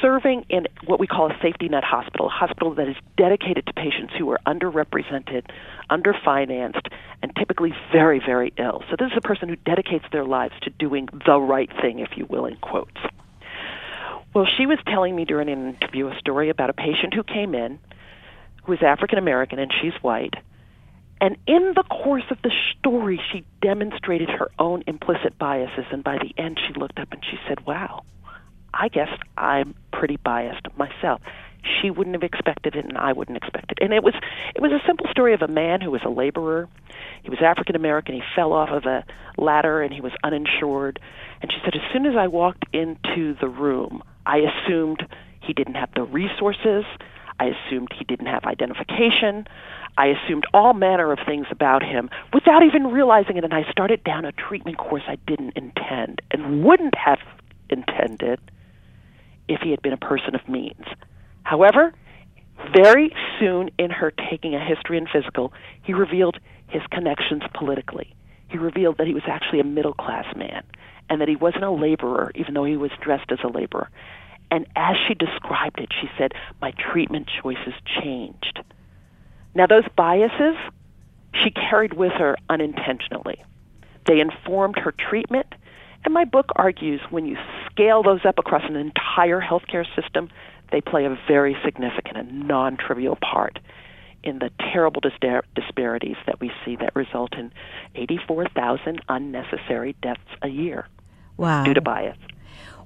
serving 0.00 0.44
in 0.48 0.66
what 0.86 0.98
we 0.98 1.06
call 1.06 1.30
a 1.30 1.38
safety 1.40 1.68
net 1.68 1.84
hospital, 1.84 2.26
a 2.26 2.30
hospital 2.30 2.74
that 2.74 2.88
is 2.88 2.96
dedicated 3.16 3.66
to 3.66 3.72
patients 3.72 4.12
who 4.18 4.30
are 4.30 4.40
underrepresented, 4.46 5.44
underfinanced, 5.90 6.88
and 7.22 7.34
typically 7.36 7.72
very, 7.92 8.18
very 8.18 8.52
ill. 8.58 8.82
So 8.90 8.96
this 8.98 9.12
is 9.12 9.16
a 9.16 9.20
person 9.20 9.48
who 9.48 9.56
dedicates 9.56 10.04
their 10.10 10.24
lives 10.24 10.54
to 10.62 10.70
doing 10.70 11.08
the 11.26 11.40
right 11.40 11.70
thing, 11.80 12.00
if 12.00 12.16
you 12.16 12.26
will, 12.26 12.46
in 12.46 12.56
quotes. 12.56 13.00
Well, 14.34 14.46
she 14.46 14.66
was 14.66 14.78
telling 14.86 15.14
me 15.14 15.24
during 15.24 15.48
an 15.48 15.76
interview 15.76 16.08
a 16.08 16.18
story 16.18 16.48
about 16.48 16.70
a 16.70 16.72
patient 16.72 17.14
who 17.14 17.22
came 17.22 17.54
in 17.54 17.78
who 18.64 18.72
is 18.72 18.82
African 18.82 19.18
American 19.18 19.58
and 19.58 19.72
she's 19.80 19.94
white. 20.02 20.34
And 21.22 21.36
in 21.46 21.74
the 21.76 21.84
course 21.84 22.24
of 22.32 22.38
the 22.42 22.50
story, 22.76 23.20
she 23.30 23.44
demonstrated 23.62 24.28
her 24.28 24.50
own 24.58 24.82
implicit 24.88 25.38
biases. 25.38 25.84
And 25.92 26.02
by 26.02 26.18
the 26.18 26.34
end, 26.36 26.58
she 26.66 26.74
looked 26.74 26.98
up 26.98 27.12
and 27.12 27.22
she 27.24 27.38
said, 27.46 27.64
Wow, 27.64 28.02
I 28.74 28.88
guess 28.88 29.08
I'm 29.38 29.76
pretty 29.92 30.16
biased 30.16 30.66
myself. 30.76 31.22
She 31.80 31.90
wouldn't 31.92 32.16
have 32.16 32.24
expected 32.24 32.74
it, 32.74 32.84
and 32.84 32.98
I 32.98 33.12
wouldn't 33.12 33.36
expect 33.36 33.70
it. 33.70 33.78
And 33.80 33.92
it 33.92 34.02
was 34.02 34.14
it 34.56 34.60
was 34.60 34.72
a 34.72 34.84
simple 34.84 35.06
story 35.12 35.32
of 35.32 35.42
a 35.42 35.48
man 35.48 35.80
who 35.80 35.92
was 35.92 36.00
a 36.04 36.10
laborer. 36.10 36.68
He 37.22 37.30
was 37.30 37.38
African 37.40 37.76
American. 37.76 38.16
He 38.16 38.22
fell 38.34 38.52
off 38.52 38.70
of 38.70 38.84
a 38.86 39.04
ladder, 39.38 39.80
and 39.80 39.94
he 39.94 40.00
was 40.00 40.10
uninsured. 40.24 40.98
And 41.40 41.52
she 41.52 41.58
said, 41.64 41.76
as 41.76 41.92
soon 41.92 42.04
as 42.04 42.16
I 42.16 42.26
walked 42.26 42.64
into 42.72 43.36
the 43.40 43.46
room, 43.46 44.02
I 44.26 44.38
assumed 44.38 45.06
he 45.40 45.52
didn't 45.52 45.74
have 45.74 45.90
the 45.94 46.02
resources. 46.02 46.84
I 47.42 47.46
assumed 47.46 47.88
he 47.98 48.04
didn't 48.04 48.26
have 48.26 48.44
identification. 48.44 49.48
I 49.98 50.06
assumed 50.06 50.44
all 50.54 50.74
manner 50.74 51.10
of 51.10 51.18
things 51.26 51.46
about 51.50 51.82
him 51.82 52.08
without 52.32 52.62
even 52.62 52.92
realizing 52.92 53.36
it, 53.36 53.42
and 53.42 53.52
I 53.52 53.68
started 53.68 54.04
down 54.04 54.24
a 54.24 54.30
treatment 54.30 54.78
course 54.78 55.02
I 55.08 55.16
didn't 55.26 55.56
intend 55.56 56.22
and 56.30 56.62
wouldn't 56.62 56.94
have 56.94 57.18
intended 57.68 58.38
if 59.48 59.60
he 59.60 59.72
had 59.72 59.82
been 59.82 59.92
a 59.92 59.96
person 59.96 60.36
of 60.36 60.48
means. 60.48 60.84
However, 61.42 61.92
very 62.72 63.12
soon 63.40 63.70
in 63.76 63.90
her 63.90 64.12
taking 64.30 64.54
a 64.54 64.64
history 64.64 64.96
and 64.96 65.08
physical, 65.08 65.52
he 65.82 65.94
revealed 65.94 66.38
his 66.68 66.82
connections 66.92 67.42
politically. 67.54 68.14
He 68.50 68.58
revealed 68.58 68.98
that 68.98 69.08
he 69.08 69.14
was 69.14 69.24
actually 69.26 69.58
a 69.58 69.64
middle 69.64 69.94
class 69.94 70.26
man 70.36 70.62
and 71.10 71.20
that 71.20 71.28
he 71.28 71.34
wasn't 71.34 71.64
a 71.64 71.72
laborer, 71.72 72.30
even 72.36 72.54
though 72.54 72.64
he 72.64 72.76
was 72.76 72.92
dressed 73.00 73.32
as 73.32 73.40
a 73.42 73.48
laborer. 73.48 73.90
And 74.52 74.66
as 74.76 74.96
she 75.08 75.14
described 75.14 75.80
it, 75.80 75.88
she 75.98 76.10
said, 76.18 76.32
My 76.60 76.72
treatment 76.72 77.26
choices 77.42 77.72
changed. 78.02 78.60
Now, 79.54 79.66
those 79.66 79.86
biases 79.96 80.56
she 81.32 81.50
carried 81.50 81.94
with 81.94 82.12
her 82.12 82.36
unintentionally. 82.50 83.42
They 84.06 84.20
informed 84.20 84.76
her 84.78 84.92
treatment, 84.92 85.46
and 86.04 86.12
my 86.12 86.26
book 86.26 86.50
argues 86.54 87.00
when 87.08 87.24
you 87.24 87.38
scale 87.70 88.02
those 88.02 88.26
up 88.26 88.38
across 88.38 88.64
an 88.68 88.76
entire 88.76 89.40
healthcare 89.40 89.86
system, 89.96 90.28
they 90.70 90.82
play 90.82 91.06
a 91.06 91.18
very 91.26 91.56
significant 91.64 92.18
and 92.18 92.46
non 92.46 92.76
trivial 92.76 93.16
part 93.16 93.58
in 94.22 94.38
the 94.38 94.50
terrible 94.58 95.00
disdar- 95.00 95.44
disparities 95.54 96.16
that 96.26 96.40
we 96.40 96.52
see 96.62 96.76
that 96.76 96.94
result 96.94 97.32
in 97.38 97.50
84,000 97.94 99.00
unnecessary 99.08 99.96
deaths 100.02 100.20
a 100.42 100.48
year 100.48 100.86
wow. 101.38 101.64
due 101.64 101.72
to 101.72 101.80
bias. 101.80 102.18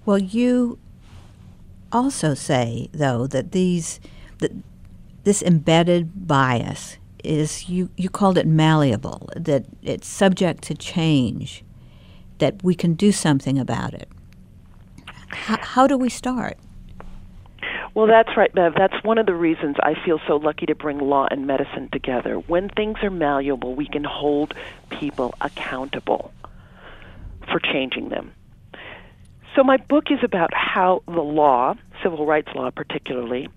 Well, 0.05 0.19
you 0.19 0.79
also 1.93 2.35
say, 2.35 2.89
though, 2.93 3.27
that 3.29 3.53
these 3.53 4.01
that 4.39 4.53
this 5.25 5.43
embedded 5.43 6.27
bias 6.27 6.99
is 7.25 7.69
you 7.69 7.91
you 7.97 8.09
called 8.09 8.39
it 8.39 8.47
malleable, 8.47 9.29
that 9.37 9.67
it's 9.83 10.07
subject 10.07 10.63
to 10.65 10.75
change, 10.75 11.65
that 12.39 12.63
we 12.63 12.75
can 12.75 12.95
do 12.95 13.13
something 13.13 13.59
about 13.59 13.95
it. 13.95 14.09
How, 15.29 15.59
how 15.59 15.87
do 15.87 15.99
we 15.99 16.09
start? 16.09 16.59
Well, 17.95 18.07
that's 18.07 18.37
right, 18.37 18.53
Bev. 18.53 18.75
That's 18.77 19.03
one 19.03 19.17
of 19.17 19.25
the 19.25 19.35
reasons 19.35 19.77
I 19.83 19.95
feel 20.05 20.21
so 20.27 20.37
lucky 20.37 20.67
to 20.67 20.75
bring 20.75 20.99
law 20.99 21.27
and 21.31 21.47
medicine 21.47 21.89
together. 21.91 22.35
When 22.35 22.69
things 22.69 22.99
are 23.03 23.11
malleable, 23.11 23.75
we 23.75 23.89
can 23.89 24.05
hold 24.05 24.53
people 24.91 25.35
accountable 25.41 26.31
for 27.51 27.59
changing 27.59 28.11
them. 28.11 28.33
So, 29.57 29.65
my 29.65 29.79
book 29.79 30.05
is 30.11 30.19
about 30.23 30.51
how 30.53 31.03
the 31.07 31.23
law, 31.23 31.75
civil 32.03 32.27
rights 32.27 32.49
law 32.55 32.71
particularly, 32.71 33.49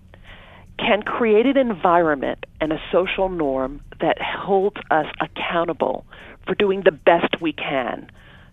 can 0.78 1.02
create 1.02 1.44
an 1.44 1.58
environment 1.58 2.46
and 2.58 2.72
a 2.72 2.80
social 2.90 3.28
norm 3.28 3.82
that 4.00 4.16
holds 4.18 4.78
us 4.90 5.04
accountable 5.20 6.06
for 6.46 6.54
doing 6.54 6.82
the 6.86 6.90
best 6.90 7.42
we 7.42 7.52
can 7.52 8.10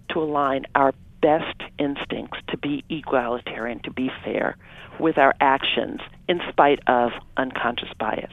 to 0.09 0.19
align 0.19 0.65
our 0.75 0.93
best 1.21 1.61
instincts 1.79 2.37
to 2.49 2.57
be 2.57 2.83
egalitarian, 2.89 3.79
to 3.83 3.91
be 3.91 4.11
fair 4.25 4.57
with 4.99 5.17
our 5.17 5.33
actions 5.39 6.01
in 6.27 6.41
spite 6.49 6.79
of 6.87 7.11
unconscious 7.37 7.89
bias. 7.97 8.31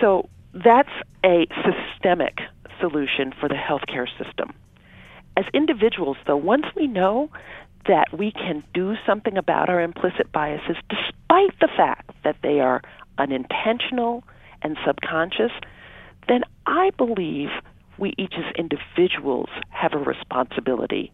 So 0.00 0.28
that's 0.52 0.90
a 1.24 1.46
systemic 1.62 2.38
solution 2.80 3.32
for 3.38 3.48
the 3.48 3.54
healthcare 3.54 4.08
system. 4.18 4.52
As 5.36 5.44
individuals, 5.54 6.16
though, 6.26 6.36
once 6.36 6.64
we 6.74 6.88
know 6.88 7.30
that 7.88 8.06
we 8.16 8.32
can 8.32 8.62
do 8.74 8.94
something 9.06 9.36
about 9.36 9.68
our 9.68 9.80
implicit 9.80 10.30
biases, 10.32 10.76
despite 10.88 11.58
the 11.60 11.68
fact 11.76 12.10
that 12.24 12.36
they 12.42 12.60
are 12.60 12.82
unintentional 13.18 14.24
and 14.62 14.76
subconscious, 14.86 15.52
then 16.28 16.42
I 16.66 16.90
believe 16.96 17.48
we 17.98 18.14
each 18.18 18.34
as 18.36 18.54
individuals 18.56 19.48
have 19.70 19.92
a 19.94 19.98
responsibility 19.98 21.12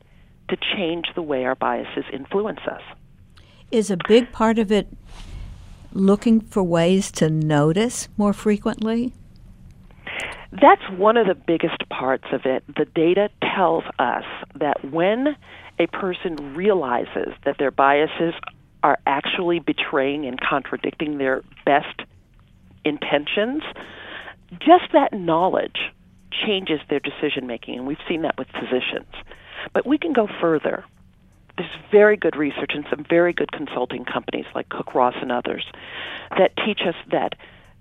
to 0.49 0.57
change 0.77 1.07
the 1.15 1.23
way 1.23 1.45
our 1.45 1.55
biases 1.55 2.05
influence 2.13 2.61
us. 2.71 2.83
Is 3.71 3.91
a 3.91 3.97
big 4.09 4.33
part 4.33 4.59
of 4.59 4.71
it 4.73 4.89
looking 5.93 6.41
for 6.41 6.63
ways 6.63 7.11
to 7.13 7.29
notice 7.29 8.09
more 8.17 8.33
frequently? 8.33 9.13
That's 10.53 10.83
one 10.99 11.17
of 11.17 11.27
the 11.27 11.35
biggest 11.35 11.89
parts 11.89 12.27
of 12.33 12.43
it. 12.45 12.63
The 12.67 12.85
data 12.85 13.31
tells 13.55 13.85
us 13.99 14.25
that 14.55 14.93
when 14.93 15.37
a 15.79 15.87
person 15.89 16.55
realizes 16.55 17.35
that 17.45 17.57
their 17.59 17.71
biases 17.71 18.35
are 18.83 18.99
actually 19.07 19.61
betraying 19.61 20.27
and 20.27 20.41
contradicting 20.41 21.19
their 21.19 21.43
best 21.65 22.03
intentions, 22.85 23.63
just 24.59 24.93
that 24.93 25.13
knowledge 25.13 25.79
changes 26.47 26.81
their 26.89 27.01
decision 27.01 27.47
making, 27.47 27.77
and 27.77 27.87
we've 27.87 27.99
seen 28.09 28.23
that 28.23 28.37
with 28.39 28.49
physicians. 28.49 29.13
But 29.73 29.87
we 29.87 29.99
can 29.99 30.13
go 30.13 30.29
further. 30.41 30.85
There's 31.57 31.71
very 31.91 32.17
good 32.17 32.37
research 32.37 32.73
and 32.75 32.85
some 32.91 33.05
very 33.09 33.33
good 33.33 33.53
consulting 33.53 34.05
companies 34.05 34.47
like 34.55 34.69
Cook 34.69 34.95
Ross 34.95 35.15
and 35.21 35.31
others 35.31 35.65
that 36.31 36.53
teach 36.65 36.81
us 36.87 36.95
that 37.11 37.35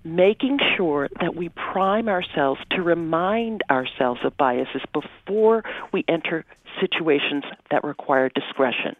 making 0.04 0.58
sure 0.76 1.08
that 1.20 1.34
we 1.36 1.48
prime 1.50 2.08
ourselves 2.08 2.60
to 2.72 2.82
remind 2.82 3.62
ourselves 3.70 4.20
of 4.24 4.36
biases 4.36 4.82
before 4.92 5.62
we 5.92 6.04
enter 6.08 6.44
situations 6.80 7.44
that 7.70 7.84
require 7.84 8.28
discretion. 8.28 8.96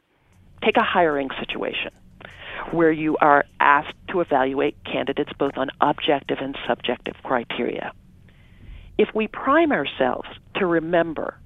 Take 0.65 0.77
a 0.77 0.85
hiring 0.85 1.29
situation 1.39 1.91
where 2.71 2.93
you 2.93 3.17
are 3.21 3.45
asked 3.61 3.95
to 4.11 4.21
evaluate 4.21 4.77
candidates 4.85 5.33
both 5.39 5.57
on 5.57 5.69
objective 5.81 6.39
and 6.41 6.57
subjective 6.69 7.17
criteria. 7.25 7.93
If 8.99 9.09
we 9.15 9.27
prime 9.27 9.73
ourselves 9.73 10.29
to 10.57 10.67
remember 10.67 11.39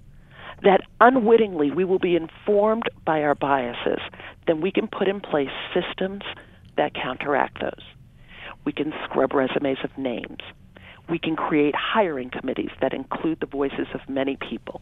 that 0.63 0.83
unwittingly 1.01 1.71
we 1.71 1.85
will 1.85 1.99
be 1.99 2.17
informed 2.17 2.85
by 3.05 3.23
our 3.23 3.35
biases, 3.35 4.01
then 4.47 4.61
we 4.61 4.73
can 4.73 4.89
put 4.89 5.09
in 5.09 5.21
place 5.21 5.51
systems 5.73 6.23
that 6.77 6.95
counteract 6.95 7.61
those. 7.61 7.85
We 8.65 8.73
can 8.73 8.93
scrub 9.05 9.33
resumes 9.33 9.79
of 9.85 9.97
names. 9.97 10.41
We 11.09 11.19
can 11.19 11.37
create 11.37 11.75
hiring 11.77 12.31
committees 12.31 12.71
that 12.81 12.93
include 12.93 13.41
the 13.41 13.47
voices 13.47 13.87
of 13.95 14.01
many 14.09 14.37
people. 14.37 14.81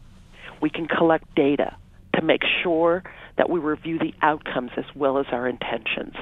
We 0.61 0.71
can 0.71 0.87
collect 0.87 1.35
data 1.35 1.77
to 2.15 2.23
make 2.23 2.43
sure 2.63 3.03
that 3.37 3.51
we 3.51 3.61
review 3.61 3.99
the 3.99 4.15
outcomes 4.23 4.71
as 4.77 4.85
well 4.95 5.19
as 5.19 5.27
our 5.33 5.49
intentions 5.49 6.15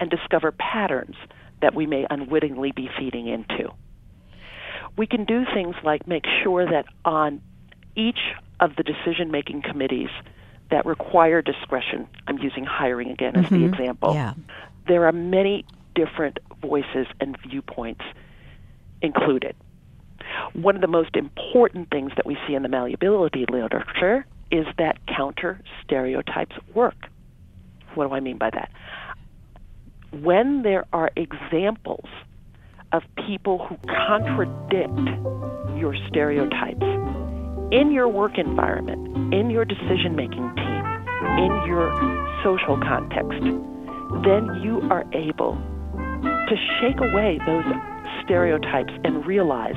and 0.00 0.10
discover 0.10 0.52
patterns 0.52 1.16
that 1.60 1.74
we 1.74 1.86
may 1.86 2.06
unwittingly 2.10 2.72
be 2.72 2.88
feeding 2.98 3.26
into. 3.26 3.72
We 4.96 5.06
can 5.06 5.24
do 5.24 5.44
things 5.52 5.76
like 5.82 6.06
make 6.06 6.24
sure 6.42 6.66
that 6.66 6.86
on 7.04 7.40
each 7.94 8.18
of 8.60 8.76
the 8.76 8.82
decision 8.82 9.30
making 9.30 9.62
committees 9.62 10.10
that 10.70 10.86
require 10.86 11.42
discretion, 11.42 12.06
I'm 12.26 12.38
using 12.38 12.64
hiring 12.64 13.10
again 13.10 13.36
as 13.36 13.46
mm-hmm. 13.46 13.62
the 13.62 13.68
example, 13.68 14.14
yeah. 14.14 14.34
there 14.86 15.06
are 15.06 15.12
many 15.12 15.64
different 15.94 16.38
voices 16.60 17.06
and 17.20 17.36
viewpoints 17.48 18.04
included. 19.02 19.56
One 20.54 20.74
of 20.74 20.80
the 20.80 20.88
most 20.88 21.16
important 21.16 21.90
things 21.90 22.12
that 22.16 22.26
we 22.26 22.36
see 22.46 22.54
in 22.54 22.62
the 22.62 22.68
malleability 22.68 23.44
literature 23.50 24.26
is 24.50 24.66
that 24.78 24.98
counter 25.06 25.60
stereotypes 25.84 26.56
work. 26.74 26.96
What 27.94 28.08
do 28.08 28.14
I 28.14 28.20
mean 28.20 28.38
by 28.38 28.50
that? 28.50 28.70
When 30.22 30.62
there 30.62 30.86
are 30.92 31.10
examples 31.16 32.08
of 32.92 33.02
people 33.26 33.66
who 33.66 33.76
contradict 33.86 35.78
your 35.78 35.94
stereotypes 36.08 36.82
in 37.70 37.92
your 37.92 38.08
work 38.08 38.38
environment, 38.38 39.34
in 39.34 39.50
your 39.50 39.64
decision 39.64 40.16
making 40.16 40.54
team, 40.56 40.84
in 41.38 41.62
your 41.66 41.92
social 42.42 42.78
context, 42.80 43.42
then 44.24 44.48
you 44.62 44.80
are 44.90 45.04
able 45.12 45.54
to 46.48 46.56
shake 46.80 46.98
away 46.98 47.38
those 47.46 47.64
stereotypes 48.24 48.92
and 49.04 49.26
realize 49.26 49.76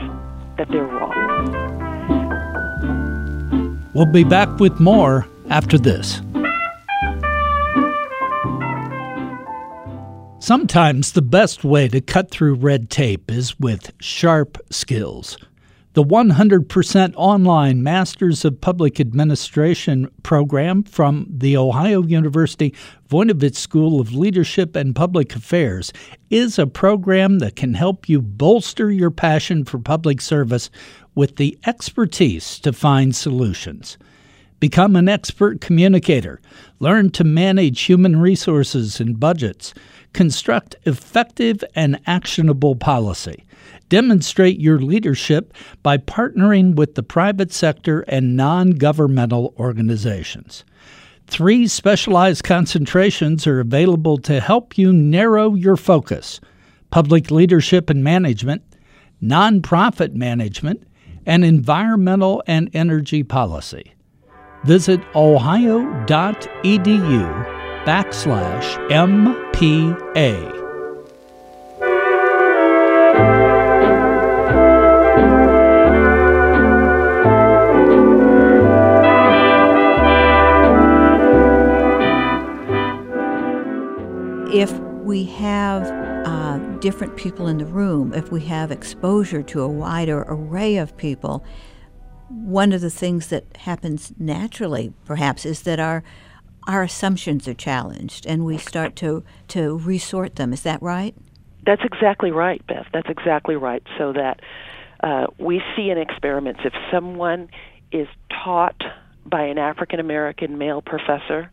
that 0.57 0.67
they're 0.69 0.83
wrong. 0.83 1.81
We'll 3.93 4.05
be 4.05 4.23
back 4.23 4.59
with 4.59 4.79
more 4.79 5.27
after 5.49 5.77
this. 5.77 6.21
Sometimes 10.39 11.11
the 11.11 11.21
best 11.21 11.63
way 11.63 11.87
to 11.89 12.01
cut 12.01 12.31
through 12.31 12.55
red 12.55 12.89
tape 12.89 13.29
is 13.29 13.59
with 13.59 13.91
sharp 13.99 14.57
skills. 14.71 15.37
The 15.93 16.05
100% 16.05 17.13
online 17.17 17.83
Masters 17.83 18.45
of 18.45 18.61
Public 18.61 19.01
Administration 19.01 20.09
program 20.23 20.83
from 20.83 21.27
the 21.29 21.57
Ohio 21.57 22.01
University 22.01 22.73
Voinovich 23.09 23.57
School 23.57 23.99
of 23.99 24.15
Leadership 24.15 24.77
and 24.77 24.95
Public 24.95 25.35
Affairs 25.35 25.91
is 26.29 26.57
a 26.57 26.65
program 26.65 27.39
that 27.39 27.57
can 27.57 27.73
help 27.73 28.07
you 28.07 28.21
bolster 28.21 28.89
your 28.89 29.11
passion 29.11 29.65
for 29.65 29.79
public 29.79 30.21
service 30.21 30.69
with 31.13 31.35
the 31.35 31.59
expertise 31.65 32.57
to 32.59 32.71
find 32.71 33.13
solutions. 33.13 33.97
Become 34.61 34.95
an 34.95 35.09
expert 35.09 35.59
communicator. 35.59 36.39
Learn 36.79 37.09
to 37.09 37.25
manage 37.25 37.81
human 37.81 38.15
resources 38.21 39.01
and 39.01 39.19
budgets. 39.19 39.73
Construct 40.13 40.77
effective 40.85 41.65
and 41.75 41.99
actionable 42.07 42.77
policy 42.77 43.43
Demonstrate 43.91 44.57
your 44.57 44.79
leadership 44.79 45.53
by 45.83 45.97
partnering 45.97 46.75
with 46.75 46.95
the 46.95 47.03
private 47.03 47.51
sector 47.51 48.05
and 48.07 48.37
non 48.37 48.71
governmental 48.71 49.53
organizations. 49.59 50.63
Three 51.27 51.67
specialized 51.67 52.45
concentrations 52.45 53.45
are 53.45 53.59
available 53.59 54.17
to 54.19 54.39
help 54.39 54.77
you 54.77 54.93
narrow 54.93 55.55
your 55.55 55.75
focus 55.75 56.39
public 56.89 57.31
leadership 57.31 57.89
and 57.89 58.01
management, 58.01 58.63
nonprofit 59.21 60.13
management, 60.13 60.87
and 61.25 61.43
environmental 61.43 62.41
and 62.47 62.69
energy 62.73 63.23
policy. 63.23 63.93
Visit 64.63 65.01
ohio.edu 65.15 66.05
backslash 67.85 68.89
MPA. 68.89 70.60
If 84.53 84.71
we 85.03 85.23
have 85.23 85.83
uh, 86.27 86.57
different 86.79 87.15
people 87.15 87.47
in 87.47 87.57
the 87.57 87.65
room, 87.65 88.13
if 88.13 88.31
we 88.31 88.41
have 88.41 88.71
exposure 88.71 89.41
to 89.43 89.61
a 89.61 89.67
wider 89.67 90.25
array 90.27 90.75
of 90.77 90.95
people, 90.97 91.43
one 92.27 92.73
of 92.73 92.81
the 92.81 92.89
things 92.89 93.27
that 93.27 93.45
happens 93.57 94.13
naturally, 94.19 94.93
perhaps, 95.05 95.45
is 95.45 95.61
that 95.63 95.79
our 95.79 96.03
our 96.67 96.83
assumptions 96.83 97.47
are 97.47 97.55
challenged, 97.55 98.25
and 98.25 98.45
we 98.45 98.57
start 98.57 98.95
to 98.97 99.23
to 99.47 99.79
resort 99.79 100.35
them. 100.35 100.53
Is 100.53 100.61
that 100.63 100.81
right? 100.81 101.15
That's 101.65 101.81
exactly 101.83 102.31
right, 102.31 102.65
Beth. 102.67 102.87
That's 102.93 103.09
exactly 103.09 103.55
right. 103.55 103.83
So 103.97 104.13
that 104.13 104.41
uh, 105.01 105.27
we 105.39 105.61
see 105.75 105.89
in 105.89 105.97
experiments 105.97 106.61
if 106.65 106.73
someone 106.91 107.49
is 107.91 108.07
taught 108.43 108.79
by 109.25 109.43
an 109.43 109.57
African 109.57 109.99
American 109.99 110.57
male 110.57 110.81
professor 110.81 111.51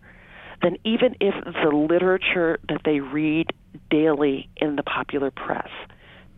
then 0.63 0.77
even 0.85 1.15
if 1.21 1.35
the 1.45 1.71
literature 1.75 2.59
that 2.69 2.81
they 2.85 3.01
read 3.01 3.53
daily 3.91 4.49
in 4.57 4.77
the 4.77 4.83
popular 4.83 5.31
press 5.31 5.69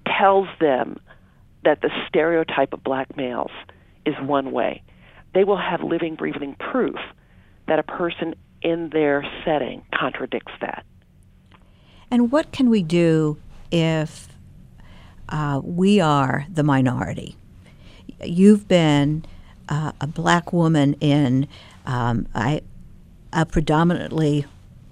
tells 0.06 0.48
them 0.61 0.98
that 1.64 1.80
the 1.80 1.90
stereotype 2.09 2.72
of 2.72 2.83
black 2.83 3.16
males 3.16 3.50
is 4.04 4.14
one 4.20 4.52
way, 4.52 4.83
they 5.35 5.44
will 5.44 5.56
have 5.59 5.83
living, 5.83 6.16
breathing 6.16 6.56
proof 6.59 6.96
that 7.68 7.78
a 7.78 7.83
person 7.83 8.35
in 8.62 8.90
their 8.90 9.24
setting 9.44 9.83
contradicts 9.94 10.52
that. 10.61 10.85
And 12.11 12.33
what 12.33 12.52
can 12.52 12.68
we 12.68 12.83
do 12.83 13.38
if 13.70 14.28
uh, 15.28 15.61
we 15.62 16.00
are 16.00 16.46
the 16.52 16.64
minority? 16.64 17.37
You've 18.22 18.66
been 18.66 19.24
uh, 19.68 19.92
a 20.00 20.06
black 20.06 20.52
woman 20.52 20.94
in 20.94 21.46
um, 21.87 22.26
I, 22.35 22.62
a 23.33 23.47
predominantly 23.47 24.45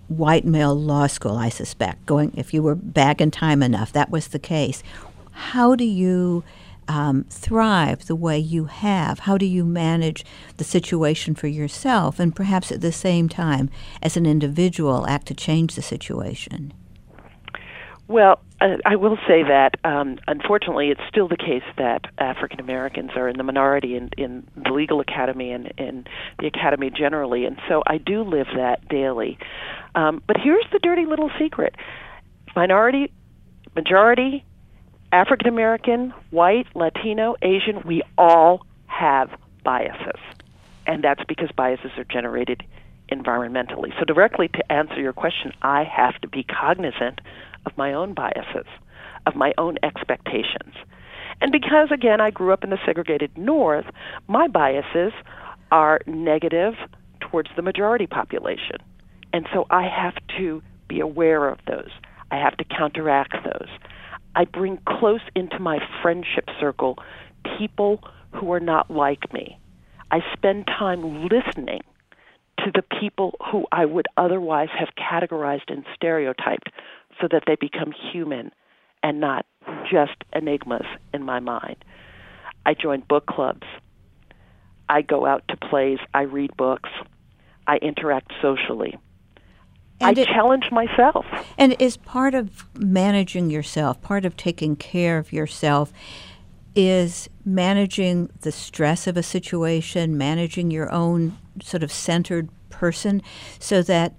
white 0.08 0.44
male 0.44 0.74
law 0.74 1.06
school, 1.06 1.36
I 1.36 1.48
suspect. 1.48 2.06
Going, 2.06 2.32
if 2.36 2.54
you 2.54 2.62
were 2.62 2.74
back 2.74 3.20
in 3.20 3.30
time 3.30 3.62
enough, 3.62 3.92
that 3.92 4.10
was 4.10 4.28
the 4.28 4.38
case. 4.38 4.82
How 5.32 5.74
do 5.74 5.84
you 5.84 6.44
um, 6.88 7.24
thrive 7.28 8.06
the 8.06 8.16
way 8.16 8.38
you 8.38 8.64
have? 8.64 9.20
How 9.20 9.36
do 9.36 9.46
you 9.46 9.64
manage 9.64 10.24
the 10.56 10.64
situation 10.64 11.34
for 11.34 11.46
yourself, 11.46 12.18
and 12.18 12.34
perhaps 12.34 12.72
at 12.72 12.80
the 12.80 12.92
same 12.92 13.28
time, 13.28 13.70
as 14.02 14.16
an 14.16 14.26
individual, 14.26 15.06
act 15.06 15.28
to 15.28 15.34
change 15.34 15.74
the 15.74 15.82
situation? 15.82 16.72
Well, 18.08 18.40
I 18.60 18.96
will 18.96 19.18
say 19.28 19.42
that 19.42 19.74
um, 19.84 20.18
unfortunately, 20.26 20.88
it's 20.88 21.00
still 21.08 21.28
the 21.28 21.36
case 21.36 21.62
that 21.76 22.06
African 22.16 22.58
Americans 22.58 23.10
are 23.14 23.28
in 23.28 23.36
the 23.36 23.44
minority 23.44 23.96
in, 23.96 24.08
in 24.16 24.48
the 24.56 24.70
legal 24.72 25.00
academy 25.00 25.52
and 25.52 25.66
in 25.76 26.06
the 26.38 26.46
academy 26.46 26.90
generally, 26.90 27.44
and 27.44 27.58
so 27.68 27.82
I 27.86 27.98
do 27.98 28.22
live 28.22 28.46
that 28.56 28.88
daily. 28.88 29.38
Um, 29.94 30.22
but 30.26 30.38
here's 30.42 30.64
the 30.72 30.78
dirty 30.78 31.04
little 31.04 31.30
secret: 31.38 31.76
minority, 32.56 33.12
majority, 33.76 34.42
African 35.12 35.48
American, 35.48 36.14
white, 36.30 36.66
Latino, 36.74 37.36
Asian, 37.42 37.82
we 37.86 38.02
all 38.16 38.66
have 38.86 39.30
biases, 39.64 40.20
and 40.86 41.04
that's 41.04 41.22
because 41.28 41.50
biases 41.54 41.90
are 41.98 42.04
generated 42.04 42.64
environmentally. 43.12 43.96
So, 43.98 44.04
directly 44.04 44.48
to 44.48 44.72
answer 44.72 45.00
your 45.00 45.12
question, 45.12 45.52
I 45.62 45.84
have 45.84 46.20
to 46.22 46.28
be 46.28 46.42
cognizant 46.42 47.20
of 47.68 47.76
my 47.76 47.92
own 47.92 48.14
biases, 48.14 48.66
of 49.26 49.36
my 49.36 49.52
own 49.58 49.76
expectations. 49.82 50.74
And 51.40 51.52
because, 51.52 51.90
again, 51.92 52.20
I 52.20 52.30
grew 52.30 52.52
up 52.52 52.64
in 52.64 52.70
the 52.70 52.78
segregated 52.84 53.36
North, 53.36 53.84
my 54.26 54.48
biases 54.48 55.12
are 55.70 56.00
negative 56.06 56.74
towards 57.20 57.50
the 57.54 57.62
majority 57.62 58.06
population. 58.06 58.78
And 59.32 59.46
so 59.52 59.66
I 59.70 59.86
have 59.86 60.14
to 60.38 60.62
be 60.88 61.00
aware 61.00 61.48
of 61.48 61.58
those. 61.66 61.90
I 62.30 62.36
have 62.36 62.56
to 62.56 62.64
counteract 62.64 63.34
those. 63.44 63.68
I 64.34 64.44
bring 64.44 64.78
close 64.86 65.20
into 65.36 65.58
my 65.58 65.78
friendship 66.02 66.48
circle 66.58 66.98
people 67.58 68.00
who 68.32 68.52
are 68.52 68.60
not 68.60 68.90
like 68.90 69.32
me. 69.32 69.58
I 70.10 70.20
spend 70.32 70.66
time 70.66 71.28
listening 71.28 71.80
to 72.64 72.72
the 72.74 72.82
people 73.00 73.36
who 73.50 73.66
I 73.72 73.84
would 73.84 74.06
otherwise 74.16 74.68
have 74.78 74.88
categorized 74.96 75.68
and 75.68 75.84
stereotyped 75.94 76.70
so 77.20 77.28
that 77.30 77.44
they 77.46 77.56
become 77.56 77.92
human 78.12 78.52
and 79.02 79.20
not 79.20 79.46
just 79.90 80.24
enigmas 80.32 80.86
in 81.14 81.22
my 81.22 81.40
mind. 81.40 81.76
I 82.66 82.74
join 82.74 83.00
book 83.00 83.26
clubs. 83.26 83.66
I 84.88 85.02
go 85.02 85.26
out 85.26 85.44
to 85.48 85.56
plays. 85.56 85.98
I 86.14 86.22
read 86.22 86.56
books. 86.56 86.90
I 87.66 87.76
interact 87.76 88.32
socially. 88.40 88.98
And 90.00 90.18
I 90.18 90.22
it, 90.22 90.28
challenge 90.28 90.70
myself. 90.70 91.26
And 91.56 91.76
is 91.80 91.96
part 91.96 92.34
of 92.34 92.64
managing 92.74 93.50
yourself, 93.50 94.00
part 94.00 94.24
of 94.24 94.36
taking 94.36 94.76
care 94.76 95.18
of 95.18 95.32
yourself, 95.32 95.92
is 96.80 97.28
managing 97.44 98.30
the 98.42 98.52
stress 98.52 99.08
of 99.08 99.16
a 99.16 99.22
situation, 99.22 100.16
managing 100.16 100.70
your 100.70 100.88
own 100.92 101.36
sort 101.60 101.82
of 101.82 101.90
centered 101.90 102.48
person, 102.70 103.20
so 103.58 103.82
that 103.82 104.14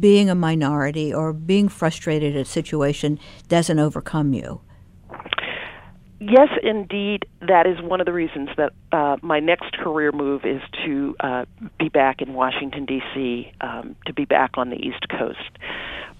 being 0.00 0.30
a 0.30 0.34
minority 0.34 1.12
or 1.12 1.34
being 1.34 1.68
frustrated 1.68 2.34
at 2.34 2.40
a 2.40 2.44
situation 2.46 3.20
doesn't 3.48 3.78
overcome 3.78 4.32
you. 4.32 4.62
Yes, 6.20 6.48
indeed, 6.64 7.26
that 7.40 7.68
is 7.68 7.80
one 7.80 8.00
of 8.00 8.06
the 8.06 8.12
reasons 8.12 8.48
that 8.56 8.72
uh, 8.90 9.18
my 9.22 9.38
next 9.38 9.72
career 9.78 10.10
move 10.10 10.44
is 10.44 10.60
to 10.84 11.14
uh, 11.20 11.44
be 11.78 11.88
back 11.88 12.20
in 12.20 12.34
Washington, 12.34 12.86
D.C., 12.86 13.52
um, 13.60 13.94
to 14.06 14.12
be 14.12 14.24
back 14.24 14.52
on 14.58 14.70
the 14.70 14.76
East 14.76 15.08
Coast. 15.08 15.38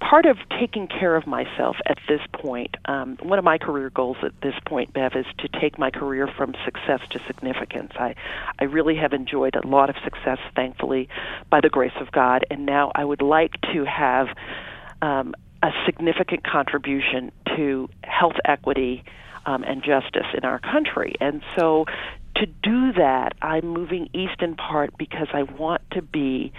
Part 0.01 0.27
of 0.27 0.37
taking 0.61 0.87
care 0.87 1.17
of 1.17 1.27
myself 1.27 1.75
at 1.85 1.99
this 2.09 2.21
point, 2.33 2.77
um, 2.85 3.19
one 3.21 3.41
of 3.41 3.45
my 3.45 3.59
career 3.59 3.91
goals 3.91 4.19
at 4.23 4.41
this 4.41 4.55
point, 4.65 4.93
Bev, 4.93 5.17
is 5.17 5.27
to 5.39 5.49
take 5.61 5.81
my 5.81 5.91
career 5.91 6.29
from 6.29 6.55
success 6.65 7.01
to 7.11 7.21
significance. 7.27 7.91
I, 7.99 8.15
I 8.61 8.65
really 8.65 8.95
have 8.95 9.13
enjoyed 9.13 9.57
a 9.57 9.67
lot 9.67 9.91
of 9.91 9.97
success, 10.05 10.39
thankfully, 10.55 11.09
by 11.51 11.61
the 11.61 11.71
grace 11.71 11.97
of 12.01 12.13
God, 12.13 12.45
and 12.53 12.65
now 12.65 12.93
I 12.95 13.05
would 13.05 13.21
like 13.21 13.61
to 13.73 13.85
have 13.85 14.29
um, 15.03 15.35
a 15.61 15.71
significant 15.87 16.45
contribution 16.45 17.33
to 17.57 17.89
health 18.05 18.37
equity 18.45 19.03
um, 19.49 19.65
and 19.65 19.83
justice 19.83 20.27
in 20.35 20.45
our 20.45 20.59
country. 20.59 21.15
And 21.21 21.43
so 21.57 21.87
to 22.37 22.47
do 22.47 22.93
that, 22.93 23.33
I'm 23.41 23.67
moving 23.67 24.11
east 24.13 24.43
in 24.43 24.57
part 24.57 24.97
because 24.99 25.29
I 25.33 25.45
want 25.45 25.81
to 25.93 26.03
be 26.03 26.53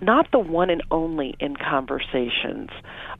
not 0.00 0.30
the 0.30 0.38
one 0.38 0.70
and 0.70 0.82
only 0.92 1.34
in 1.40 1.56
conversations, 1.56 2.70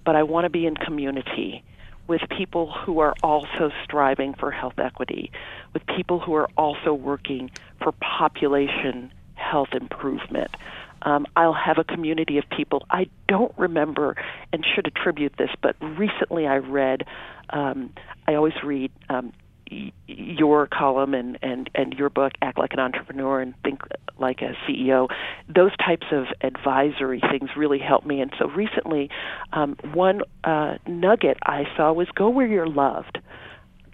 but 0.05 0.15
I 0.15 0.23
want 0.23 0.45
to 0.45 0.51
be 0.51 0.67
in 0.67 0.77
community 0.77 1.65
with 2.07 2.21
people 2.31 2.73
who 2.73 3.01
are 3.01 3.15
also 3.25 3.71
striving 3.83 4.35
for 4.35 4.53
health 4.53 4.79
equity, 4.79 5.33
with 5.75 5.85
people 5.87 6.21
who 6.21 6.35
are 6.35 6.49
also 6.57 6.95
working 6.95 7.51
for 7.83 7.93
population 7.93 9.13
health 9.35 9.69
improvement. 9.73 10.55
Um, 11.03 11.27
I'll 11.37 11.55
have 11.55 11.79
a 11.79 11.85
community 11.85 12.39
of 12.39 12.45
people. 12.55 12.87
I 12.91 13.07
don't 13.29 13.53
remember 13.57 14.17
and 14.53 14.65
should 14.75 14.87
attribute 14.87 15.35
this, 15.39 15.51
but 15.63 15.77
recently 15.81 16.47
I 16.47 16.57
read 16.57 17.05
um, 17.51 17.93
I 18.27 18.35
always 18.35 18.55
read 18.63 18.91
um, 19.09 19.33
y- 19.71 19.93
your 20.07 20.67
column 20.67 21.15
and, 21.15 21.39
and, 21.43 21.71
and 21.75 21.95
your 21.95 22.11
book, 22.11 22.33
Act 22.43 22.59
Like 22.59 22.73
an 22.73 22.81
Entrepreneur 22.81 23.41
and 23.41 23.55
Think 23.65 23.81
Like 24.19 24.43
a 24.43 24.53
CEO. 24.67 25.09
Those 25.49 25.77
types 25.77 26.07
of 26.13 26.27
advisory 26.43 27.21
things 27.21 27.51
really 27.57 27.79
help 27.79 28.05
me. 28.05 28.21
And 28.21 28.33
so 28.39 28.49
recently, 28.49 29.11
um, 29.53 29.77
one 29.95 30.23
uh, 30.45 30.77
nugget 30.87 31.39
I 31.43 31.65
saw 31.77 31.93
was 31.93 32.09
go 32.15 32.29
where 32.29 32.47
you're 32.47 32.69
loved. 32.69 33.19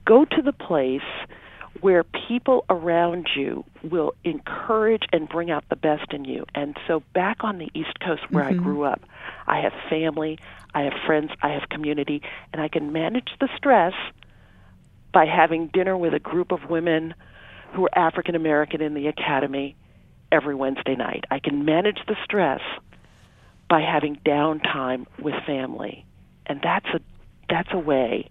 Go 0.05 0.25
to 0.25 0.43
the 0.43 0.53
place 0.53 1.01
where 1.81 2.05
people 2.05 2.65
around 2.71 3.29
you 3.35 3.65
will 3.83 4.15
encourage 4.25 5.03
and 5.13 5.29
bring 5.29 5.51
out 5.51 5.65
the 5.69 5.77
best 5.77 6.13
in 6.13 6.25
you. 6.25 6.47
And 6.55 6.77
so 6.87 7.03
back 7.13 7.39
on 7.45 7.59
the 7.59 7.71
East 7.75 8.01
Coast 8.01 8.23
where 8.31 8.45
mm-hmm. 8.45 8.61
I 8.61 8.63
grew 8.63 8.85
up, 8.85 9.03
I 9.47 9.61
have 9.61 9.73
family, 9.91 10.39
I 10.75 10.83
have 10.83 10.95
friends, 11.07 11.31
I 11.43 11.49
have 11.51 11.69
community, 11.69 12.23
and 12.53 12.63
I 12.63 12.69
can 12.69 12.93
manage 12.93 13.31
the 13.41 13.49
stress 13.57 13.95
by 15.13 15.27
having 15.27 15.69
dinner 15.69 15.97
with 15.97 16.15
a 16.15 16.19
group 16.19 16.53
of 16.53 16.71
women 16.71 17.15
who 17.73 17.85
are 17.87 17.99
African 17.99 18.35
American 18.35 18.81
in 18.81 18.95
the 18.95 19.09
academy 19.09 19.77
every 20.31 20.55
Wednesday 20.55 20.97
night. 20.97 21.25
I 21.31 21.39
can 21.39 21.65
manage 21.65 21.99
the 22.07 22.17
stress 22.25 22.61
by 23.69 23.81
having 23.81 24.17
downtime 24.25 25.07
with 25.19 25.35
family. 25.47 26.05
And 26.47 26.61
that's 26.63 26.87
a 26.87 27.01
that's 27.49 27.69
a 27.73 27.79
way 27.79 28.31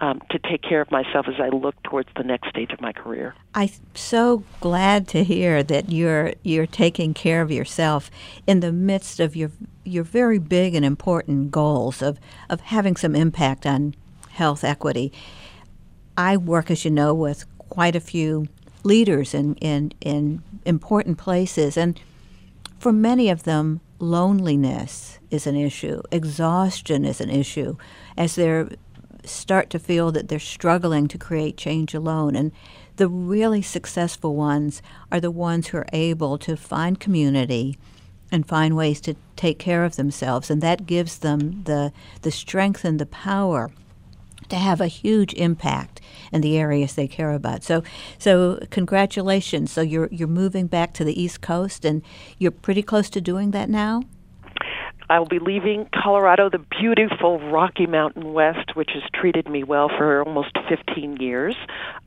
um, 0.00 0.20
to 0.30 0.38
take 0.38 0.62
care 0.62 0.80
of 0.80 0.90
myself 0.90 1.26
as 1.28 1.34
I 1.40 1.48
look 1.48 1.80
towards 1.82 2.08
the 2.16 2.22
next 2.22 2.48
stage 2.48 2.72
of 2.72 2.80
my 2.80 2.92
career. 2.92 3.34
I'm 3.54 3.70
so 3.94 4.44
glad 4.60 5.08
to 5.08 5.24
hear 5.24 5.62
that 5.64 5.90
you're 5.90 6.34
you're 6.42 6.66
taking 6.66 7.14
care 7.14 7.42
of 7.42 7.50
yourself 7.50 8.10
in 8.46 8.60
the 8.60 8.72
midst 8.72 9.20
of 9.20 9.34
your 9.34 9.50
your 9.84 10.04
very 10.04 10.38
big 10.38 10.74
and 10.74 10.84
important 10.84 11.50
goals 11.50 12.02
of 12.02 12.18
of 12.48 12.60
having 12.60 12.96
some 12.96 13.14
impact 13.14 13.66
on 13.66 13.94
health 14.30 14.64
equity. 14.64 15.12
I 16.16 16.36
work, 16.36 16.70
as 16.70 16.84
you 16.84 16.90
know, 16.90 17.14
with 17.14 17.44
quite 17.58 17.96
a 17.96 18.00
few 18.00 18.46
leaders 18.84 19.34
in 19.34 19.54
in, 19.56 19.92
in 20.00 20.42
important 20.64 21.18
places, 21.18 21.76
and 21.76 22.00
for 22.78 22.92
many 22.92 23.28
of 23.30 23.42
them, 23.42 23.80
loneliness 23.98 25.18
is 25.30 25.46
an 25.46 25.56
issue, 25.56 26.00
exhaustion 26.12 27.04
is 27.04 27.20
an 27.20 27.30
issue, 27.30 27.76
as 28.16 28.36
they're 28.36 28.68
start 29.28 29.70
to 29.70 29.78
feel 29.78 30.12
that 30.12 30.28
they're 30.28 30.38
struggling 30.38 31.08
to 31.08 31.18
create 31.18 31.56
change 31.56 31.94
alone. 31.94 32.36
And 32.36 32.52
the 32.96 33.08
really 33.08 33.62
successful 33.62 34.34
ones 34.34 34.82
are 35.12 35.20
the 35.20 35.30
ones 35.30 35.68
who 35.68 35.78
are 35.78 35.86
able 35.92 36.38
to 36.38 36.56
find 36.56 36.98
community 36.98 37.78
and 38.30 38.46
find 38.46 38.76
ways 38.76 39.00
to 39.02 39.14
take 39.36 39.58
care 39.58 39.84
of 39.84 39.96
themselves. 39.96 40.50
And 40.50 40.60
that 40.62 40.86
gives 40.86 41.18
them 41.18 41.62
the, 41.64 41.92
the 42.22 42.30
strength 42.30 42.84
and 42.84 42.98
the 42.98 43.06
power 43.06 43.70
to 44.48 44.56
have 44.56 44.80
a 44.80 44.86
huge 44.86 45.34
impact 45.34 46.00
in 46.32 46.40
the 46.40 46.56
areas 46.56 46.94
they 46.94 47.08
care 47.08 47.32
about. 47.32 47.62
So, 47.62 47.82
so 48.18 48.58
congratulations. 48.70 49.70
So 49.72 49.80
you're 49.80 50.08
you're 50.10 50.28
moving 50.28 50.66
back 50.66 50.92
to 50.94 51.04
the 51.04 51.20
East 51.20 51.40
Coast, 51.40 51.84
and 51.84 52.02
you're 52.38 52.50
pretty 52.50 52.82
close 52.82 53.10
to 53.10 53.20
doing 53.20 53.50
that 53.52 53.68
now. 53.68 54.02
I 55.10 55.18
will 55.18 55.26
be 55.26 55.38
leaving 55.38 55.88
Colorado, 55.94 56.50
the 56.50 56.58
beautiful 56.58 57.40
Rocky 57.50 57.86
Mountain 57.86 58.32
West, 58.32 58.76
which 58.76 58.90
has 58.94 59.02
treated 59.14 59.48
me 59.48 59.64
well 59.64 59.88
for 59.88 60.22
almost 60.22 60.56
15 60.68 61.16
years. 61.16 61.56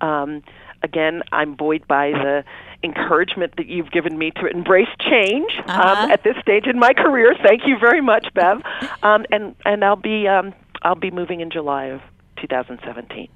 Um, 0.01 0.43
again, 0.83 1.23
I'm 1.31 1.55
buoyed 1.55 1.87
by 1.87 2.11
the 2.11 2.43
encouragement 2.83 3.55
that 3.57 3.67
you've 3.67 3.91
given 3.91 4.17
me 4.17 4.31
to 4.35 4.47
embrace 4.47 4.87
change 4.99 5.51
um, 5.59 5.69
uh-huh. 5.69 6.03
um, 6.03 6.11
at 6.11 6.23
this 6.23 6.35
stage 6.41 6.67
in 6.67 6.79
my 6.79 6.93
career. 6.93 7.35
Thank 7.43 7.61
you 7.65 7.77
very 7.79 8.01
much, 8.01 8.27
Bev. 8.33 8.61
Um, 9.03 9.25
and 9.31 9.55
and 9.65 9.83
I'll 9.83 9.95
be 9.95 10.27
um, 10.27 10.53
I'll 10.83 10.95
be 10.95 11.09
moving 11.09 11.41
in 11.41 11.49
July 11.49 11.85
of 11.85 12.01
2017. 12.39 13.27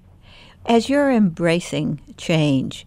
As 0.68 0.90
you're 0.90 1.12
embracing 1.12 2.02
change, 2.18 2.86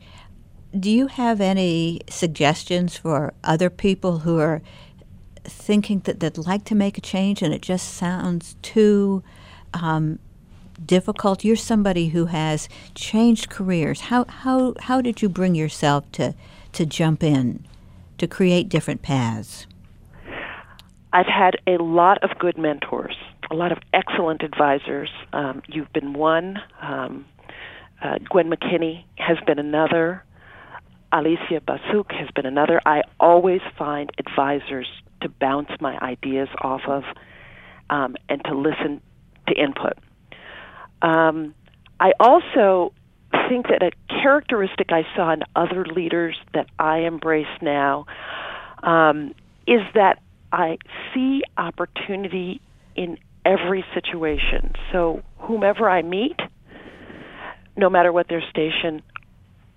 do 0.79 0.91
you 0.91 1.09
have 1.09 1.41
any 1.41 2.01
suggestions 2.09 2.97
for 2.97 3.35
other 3.43 3.69
people 3.69 4.19
who 4.19 4.39
are 4.39 4.63
thinking 5.49 6.01
that 6.01 6.21
they'd 6.21 6.39
like 6.39 6.65
to 6.65 6.75
make 6.75 6.99
a 6.99 7.01
change 7.01 7.43
and 7.43 7.53
it 7.55 7.63
just 7.63 7.95
sounds 7.95 8.57
too 8.63 9.23
um, 9.75 10.19
difficult. 10.85 11.45
You're 11.45 11.57
somebody 11.57 12.09
who 12.09 12.27
has 12.27 12.69
changed 12.95 13.51
careers. 13.51 14.03
How, 14.03 14.25
how, 14.25 14.75
how 14.81 15.01
did 15.01 15.23
you 15.23 15.29
bring 15.29 15.55
yourself 15.55 16.11
to, 16.13 16.35
to 16.73 16.87
jump 16.87 17.23
in, 17.23 17.67
to 18.19 18.27
create 18.27 18.69
different 18.69 19.03
paths? 19.03 19.67
I've 21.13 21.27
had 21.27 21.57
a 21.67 21.83
lot 21.83 22.23
of 22.23 22.39
good 22.39 22.59
mentors, 22.59 23.17
a 23.51 23.55
lot 23.55 23.73
of 23.73 23.79
excellent 23.93 24.43
advisors. 24.43 25.11
Um, 25.33 25.63
you've 25.67 25.93
been 25.93 26.13
one. 26.13 26.59
Um, 26.83 27.25
uh, 28.03 28.19
Gwen 28.29 28.51
McKinney 28.51 29.05
has 29.17 29.39
been 29.47 29.59
another. 29.59 30.23
Alicia 31.11 31.61
Basuk 31.67 32.13
has 32.13 32.29
been 32.35 32.45
another. 32.45 32.81
I 32.85 33.03
always 33.19 33.63
find 33.79 34.13
advisors 34.19 34.87
to 35.23 35.29
bounce 35.29 35.71
my 35.81 35.99
ideas 35.99 36.49
off 36.61 36.83
of 36.87 37.05
um, 37.91 38.17
and 38.29 38.43
to 38.45 38.55
listen 38.55 39.01
to 39.49 39.55
input. 39.55 39.95
Um, 41.03 41.55
I 42.01 42.13
also 42.21 42.93
think 43.49 43.67
that 43.69 43.83
a 43.83 43.91
characteristic 44.23 44.91
I 44.91 45.03
saw 45.17 45.33
in 45.33 45.43
other 45.57 45.85
leaders 45.85 46.37
that 46.55 46.67
I 46.79 46.99
embrace 46.99 47.47
now 47.61 48.07
um, 48.83 49.35
is 49.67 49.81
that 49.95 50.21
I 50.53 50.79
see 51.13 51.43
opportunity 51.57 52.61
in 52.97 53.19
every 53.45 53.85
situation. 53.95 54.73
So, 54.93 55.23
whomever 55.39 55.89
I 55.89 56.03
meet, 56.03 56.37
no 57.77 57.89
matter 57.89 58.13
what 58.13 58.29
their 58.29 58.43
station 58.51 59.03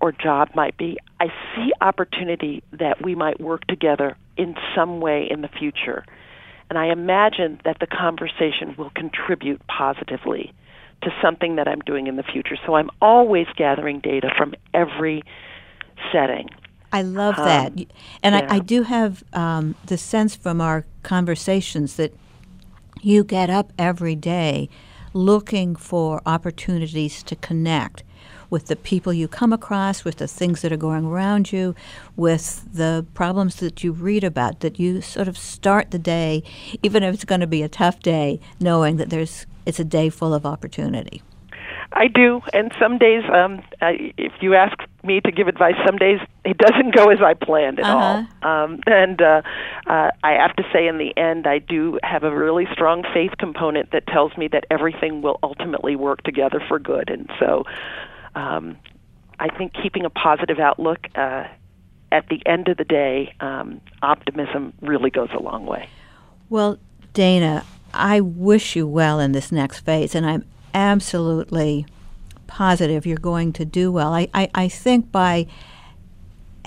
or 0.00 0.12
job 0.12 0.50
might 0.54 0.76
be, 0.76 0.98
I 1.22 1.28
see 1.54 1.70
opportunity 1.80 2.64
that 2.72 3.00
we 3.00 3.14
might 3.14 3.40
work 3.40 3.64
together 3.68 4.16
in 4.36 4.56
some 4.74 5.00
way 5.00 5.28
in 5.30 5.40
the 5.40 5.48
future. 5.48 6.04
And 6.68 6.76
I 6.76 6.86
imagine 6.86 7.60
that 7.64 7.76
the 7.78 7.86
conversation 7.86 8.74
will 8.76 8.90
contribute 8.96 9.64
positively 9.68 10.52
to 11.02 11.10
something 11.22 11.54
that 11.56 11.68
I'm 11.68 11.78
doing 11.80 12.08
in 12.08 12.16
the 12.16 12.24
future. 12.24 12.56
So 12.66 12.74
I'm 12.74 12.90
always 13.00 13.46
gathering 13.56 14.00
data 14.00 14.30
from 14.36 14.54
every 14.74 15.22
setting. 16.12 16.48
I 16.92 17.02
love 17.02 17.38
um, 17.38 17.44
that. 17.44 17.72
And 18.24 18.34
yeah. 18.34 18.48
I, 18.50 18.56
I, 18.56 18.58
do 18.58 18.82
have 18.82 19.22
um, 19.32 19.76
the 19.86 19.96
sense 19.96 20.34
from 20.34 20.60
our 20.60 20.86
conversations 21.04 21.94
that 21.96 22.12
you 23.00 23.22
get 23.22 23.48
up 23.48 23.72
every 23.78 24.16
day 24.16 24.68
looking 25.14 25.76
for 25.76 26.20
opportunities 26.26 27.22
to 27.22 27.36
connect 27.36 28.02
with 28.52 28.66
the 28.66 28.76
people 28.76 29.14
you 29.14 29.26
come 29.26 29.50
across, 29.50 30.04
with 30.04 30.16
the 30.16 30.28
things 30.28 30.60
that 30.60 30.70
are 30.70 30.76
going 30.76 31.06
around 31.06 31.50
you, 31.50 31.74
with 32.16 32.62
the 32.70 33.04
problems 33.14 33.56
that 33.56 33.82
you 33.82 33.92
read 33.92 34.22
about, 34.22 34.60
that 34.60 34.78
you 34.78 35.00
sort 35.00 35.26
of 35.26 35.38
start 35.38 35.90
the 35.90 35.98
day, 35.98 36.42
even 36.82 37.02
if 37.02 37.14
it's 37.14 37.24
going 37.24 37.40
to 37.40 37.46
be 37.46 37.62
a 37.62 37.68
tough 37.68 37.98
day, 38.00 38.38
knowing 38.60 38.98
that 38.98 39.08
there's 39.08 39.46
it's 39.64 39.80
a 39.80 39.84
day 39.84 40.10
full 40.10 40.34
of 40.34 40.44
opportunity. 40.44 41.22
I 41.94 42.08
do, 42.08 42.40
and 42.52 42.72
some 42.80 42.98
days, 42.98 43.22
um, 43.32 43.62
I, 43.80 44.12
if 44.16 44.32
you 44.40 44.54
ask 44.54 44.76
me 45.04 45.20
to 45.20 45.30
give 45.30 45.48
advice, 45.48 45.74
some 45.86 45.96
days 45.96 46.20
it 46.44 46.58
doesn't 46.58 46.94
go 46.94 47.10
as 47.10 47.18
I 47.22 47.34
planned 47.34 47.78
at 47.80 47.84
uh-huh. 47.84 48.24
all. 48.42 48.50
Um, 48.50 48.80
and 48.86 49.20
uh, 49.20 49.42
uh, 49.86 50.10
I 50.22 50.32
have 50.32 50.56
to 50.56 50.64
say, 50.72 50.86
in 50.86 50.98
the 50.98 51.16
end, 51.16 51.46
I 51.46 51.58
do 51.58 51.98
have 52.02 52.22
a 52.22 52.34
really 52.34 52.66
strong 52.72 53.02
faith 53.14 53.32
component 53.38 53.92
that 53.92 54.06
tells 54.06 54.36
me 54.36 54.48
that 54.48 54.64
everything 54.70 55.22
will 55.22 55.38
ultimately 55.42 55.96
work 55.96 56.22
together 56.22 56.62
for 56.66 56.78
good. 56.78 57.10
And 57.10 57.30
so, 57.38 57.64
um, 58.34 58.76
I 59.38 59.48
think 59.48 59.72
keeping 59.74 60.04
a 60.04 60.10
positive 60.10 60.58
outlook 60.58 61.06
uh, 61.14 61.44
at 62.10 62.28
the 62.28 62.40
end 62.46 62.68
of 62.68 62.76
the 62.76 62.84
day, 62.84 63.34
um, 63.40 63.80
optimism 64.02 64.72
really 64.80 65.10
goes 65.10 65.30
a 65.34 65.40
long 65.40 65.66
way. 65.66 65.88
Well, 66.48 66.78
Dayna, 67.14 67.64
I 67.94 68.20
wish 68.20 68.76
you 68.76 68.86
well 68.86 69.18
in 69.18 69.32
this 69.32 69.50
next 69.50 69.80
phase, 69.80 70.14
and 70.14 70.26
I'm 70.26 70.44
absolutely 70.74 71.86
positive 72.46 73.06
you're 73.06 73.16
going 73.16 73.52
to 73.54 73.64
do 73.64 73.90
well. 73.90 74.12
I, 74.12 74.28
I, 74.34 74.50
I 74.54 74.68
think 74.68 75.10
by 75.10 75.46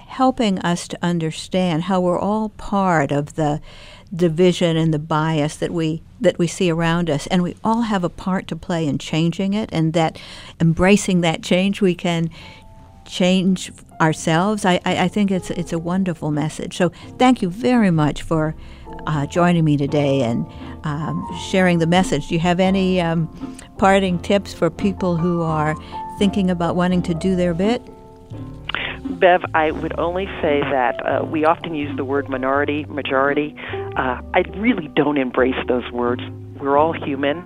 helping 0.08 0.60
us 0.60 0.88
to 0.88 0.98
understand 1.02 1.84
how 1.84 2.02
we're 2.02 2.20
all 2.20 2.50
part 2.50 3.12
of 3.12 3.36
the 3.36 3.62
division 4.14 4.78
and 4.78 4.94
the 4.94 5.00
bias 5.00 5.58
that 5.58 5.72
we 5.72 6.02
that 6.20 6.38
we 6.38 6.48
see 6.48 6.70
around 6.70 7.10
us 7.10 7.28
and 7.28 7.44
we 7.44 7.56
all 7.64 7.84
have 7.84 8.04
a 8.04 8.10
part 8.10 8.48
to 8.48 8.56
play 8.56 8.88
in 8.88 8.98
changing 8.98 9.54
it 9.54 9.70
and 9.72 9.94
that 9.94 10.20
embracing 10.60 11.22
that 11.22 11.42
change 11.44 11.82
we 11.82 11.94
can 11.94 12.30
change 13.06 13.72
ourselves 14.02 14.66
I, 14.66 14.80
I, 14.86 15.04
I 15.04 15.08
think 15.08 15.30
it's 15.30 15.52
it's 15.52 15.74
a 15.74 15.80
wonderful 15.80 16.32
message 16.32 16.78
so 16.78 16.90
thank 17.20 17.42
you 17.42 17.50
very 17.50 17.92
much 17.92 18.24
for 18.24 18.56
uh, 19.08 19.26
joining 19.26 19.64
me 19.64 19.78
today 19.78 20.22
and 20.24 20.46
um, 20.84 21.28
sharing 21.50 21.80
the 21.80 21.88
message. 21.88 22.28
Do 22.28 22.36
you 22.36 22.40
have 22.40 22.60
any 22.60 23.02
um, 23.02 23.28
parting 23.78 24.20
tips 24.20 24.54
for 24.54 24.70
people 24.70 25.18
who 25.18 25.42
are 25.42 25.76
thinking 26.18 26.50
about 26.50 26.76
wanting 26.76 27.02
to 27.04 27.14
do 27.14 27.36
their 27.36 27.54
bit? 27.54 27.82
Bev, 29.12 29.42
I 29.54 29.72
would 29.72 29.98
only 30.00 30.26
say 30.42 30.62
that 30.62 30.96
uh, 31.06 31.24
we 31.26 31.46
often 31.46 31.76
use 31.76 31.96
the 31.96 32.04
word 32.04 32.28
minority, 32.28 32.86
majority. 32.86 33.56
Uh, 33.98 34.22
I 34.34 34.44
really 34.58 34.88
don't 34.96 35.18
embrace 35.18 35.56
those 35.68 35.90
words. 35.92 36.22
We're 36.60 36.78
all 36.78 36.94
human, 36.94 37.38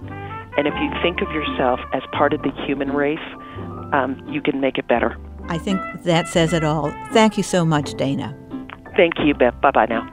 and 0.58 0.68
if 0.68 0.74
you 0.76 0.90
think 1.04 1.22
of 1.22 1.30
yourself 1.32 1.80
as 1.94 2.02
part 2.14 2.34
of 2.34 2.42
the 2.44 2.52
human 2.66 2.92
race, 2.92 3.20
um, 3.92 4.22
you 4.30 4.42
can 4.42 4.62
make 4.62 4.78
it 4.78 4.88
better. 4.88 5.18
I 5.50 5.58
think 5.58 5.82
that 6.04 6.28
says 6.28 6.54
it 6.54 6.64
all. 6.64 6.92
Thank 7.12 7.38
you 7.38 7.44
so 7.44 7.66
much, 7.66 7.94
Dayna. 7.94 8.36
Thank 8.96 9.14
you, 9.20 9.34
Bev. 9.34 9.60
Bye 9.62 9.72
bye 9.72 9.86
now. 9.88 10.08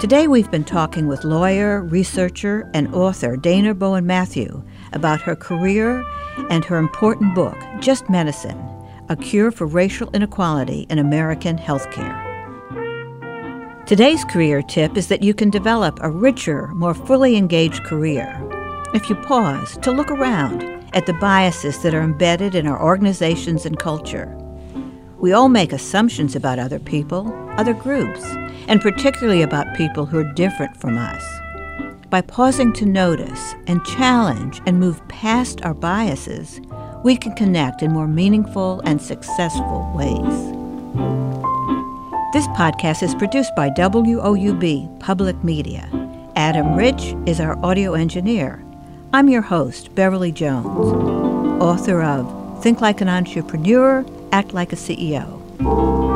Today 0.00 0.28
we've 0.28 0.50
been 0.50 0.64
talking 0.64 1.08
with 1.08 1.24
lawyer, 1.24 1.82
researcher, 1.82 2.70
and 2.72 2.92
author 2.94 3.36
Dayna 3.36 3.78
Bowen 3.78 4.06
Matthew 4.06 4.64
about 4.92 5.20
her 5.20 5.36
career 5.36 6.04
and 6.50 6.64
her 6.64 6.76
important 6.76 7.34
book, 7.34 7.56
Just 7.80 8.08
Medicine 8.08 8.58
A 9.10 9.16
Cure 9.16 9.50
for 9.50 9.66
Racial 9.66 10.10
Inequality 10.12 10.86
in 10.90 10.98
American 10.98 11.56
Healthcare. 11.56 12.26
Today's 13.86 14.22
career 14.26 14.60
tip 14.60 14.98
is 14.98 15.08
that 15.08 15.22
you 15.22 15.32
can 15.32 15.48
develop 15.48 15.98
a 16.02 16.10
richer, 16.10 16.66
more 16.74 16.92
fully 16.92 17.34
engaged 17.34 17.84
career 17.84 18.38
if 18.92 19.08
you 19.08 19.16
pause 19.16 19.78
to 19.78 19.92
look 19.92 20.10
around 20.10 20.62
at 20.92 21.06
the 21.06 21.14
biases 21.14 21.82
that 21.82 21.94
are 21.94 22.02
embedded 22.02 22.54
in 22.54 22.66
our 22.66 22.82
organizations 22.82 23.64
and 23.64 23.78
culture. 23.78 24.36
We 25.18 25.32
all 25.32 25.48
make 25.48 25.72
assumptions 25.72 26.36
about 26.36 26.58
other 26.58 26.78
people, 26.78 27.32
other 27.56 27.72
groups, 27.72 28.22
and 28.68 28.78
particularly 28.78 29.40
about 29.40 29.74
people 29.74 30.04
who 30.04 30.18
are 30.18 30.32
different 30.34 30.76
from 30.76 30.98
us. 30.98 31.24
By 32.10 32.22
pausing 32.22 32.72
to 32.72 32.86
notice 32.86 33.54
and 33.66 33.84
challenge 33.84 34.62
and 34.64 34.80
move 34.80 35.06
past 35.08 35.60
our 35.60 35.74
biases, 35.74 36.58
we 37.04 37.18
can 37.18 37.34
connect 37.34 37.82
in 37.82 37.92
more 37.92 38.08
meaningful 38.08 38.80
and 38.86 39.00
successful 39.00 39.92
ways. 39.94 40.54
This 42.32 42.46
podcast 42.56 43.02
is 43.02 43.14
produced 43.14 43.54
by 43.54 43.68
WOUB 43.68 45.00
Public 45.00 45.44
Media. 45.44 45.86
Adam 46.34 46.76
Rich 46.76 47.14
is 47.26 47.40
our 47.40 47.62
audio 47.62 47.92
engineer. 47.92 48.64
I'm 49.12 49.28
your 49.28 49.42
host, 49.42 49.94
Beverly 49.94 50.32
Jones, 50.32 50.66
author 51.62 52.02
of 52.02 52.62
Think 52.62 52.80
Like 52.80 53.02
an 53.02 53.10
Entrepreneur, 53.10 54.02
Act 54.32 54.54
Like 54.54 54.72
a 54.72 54.76
CEO. 54.76 56.07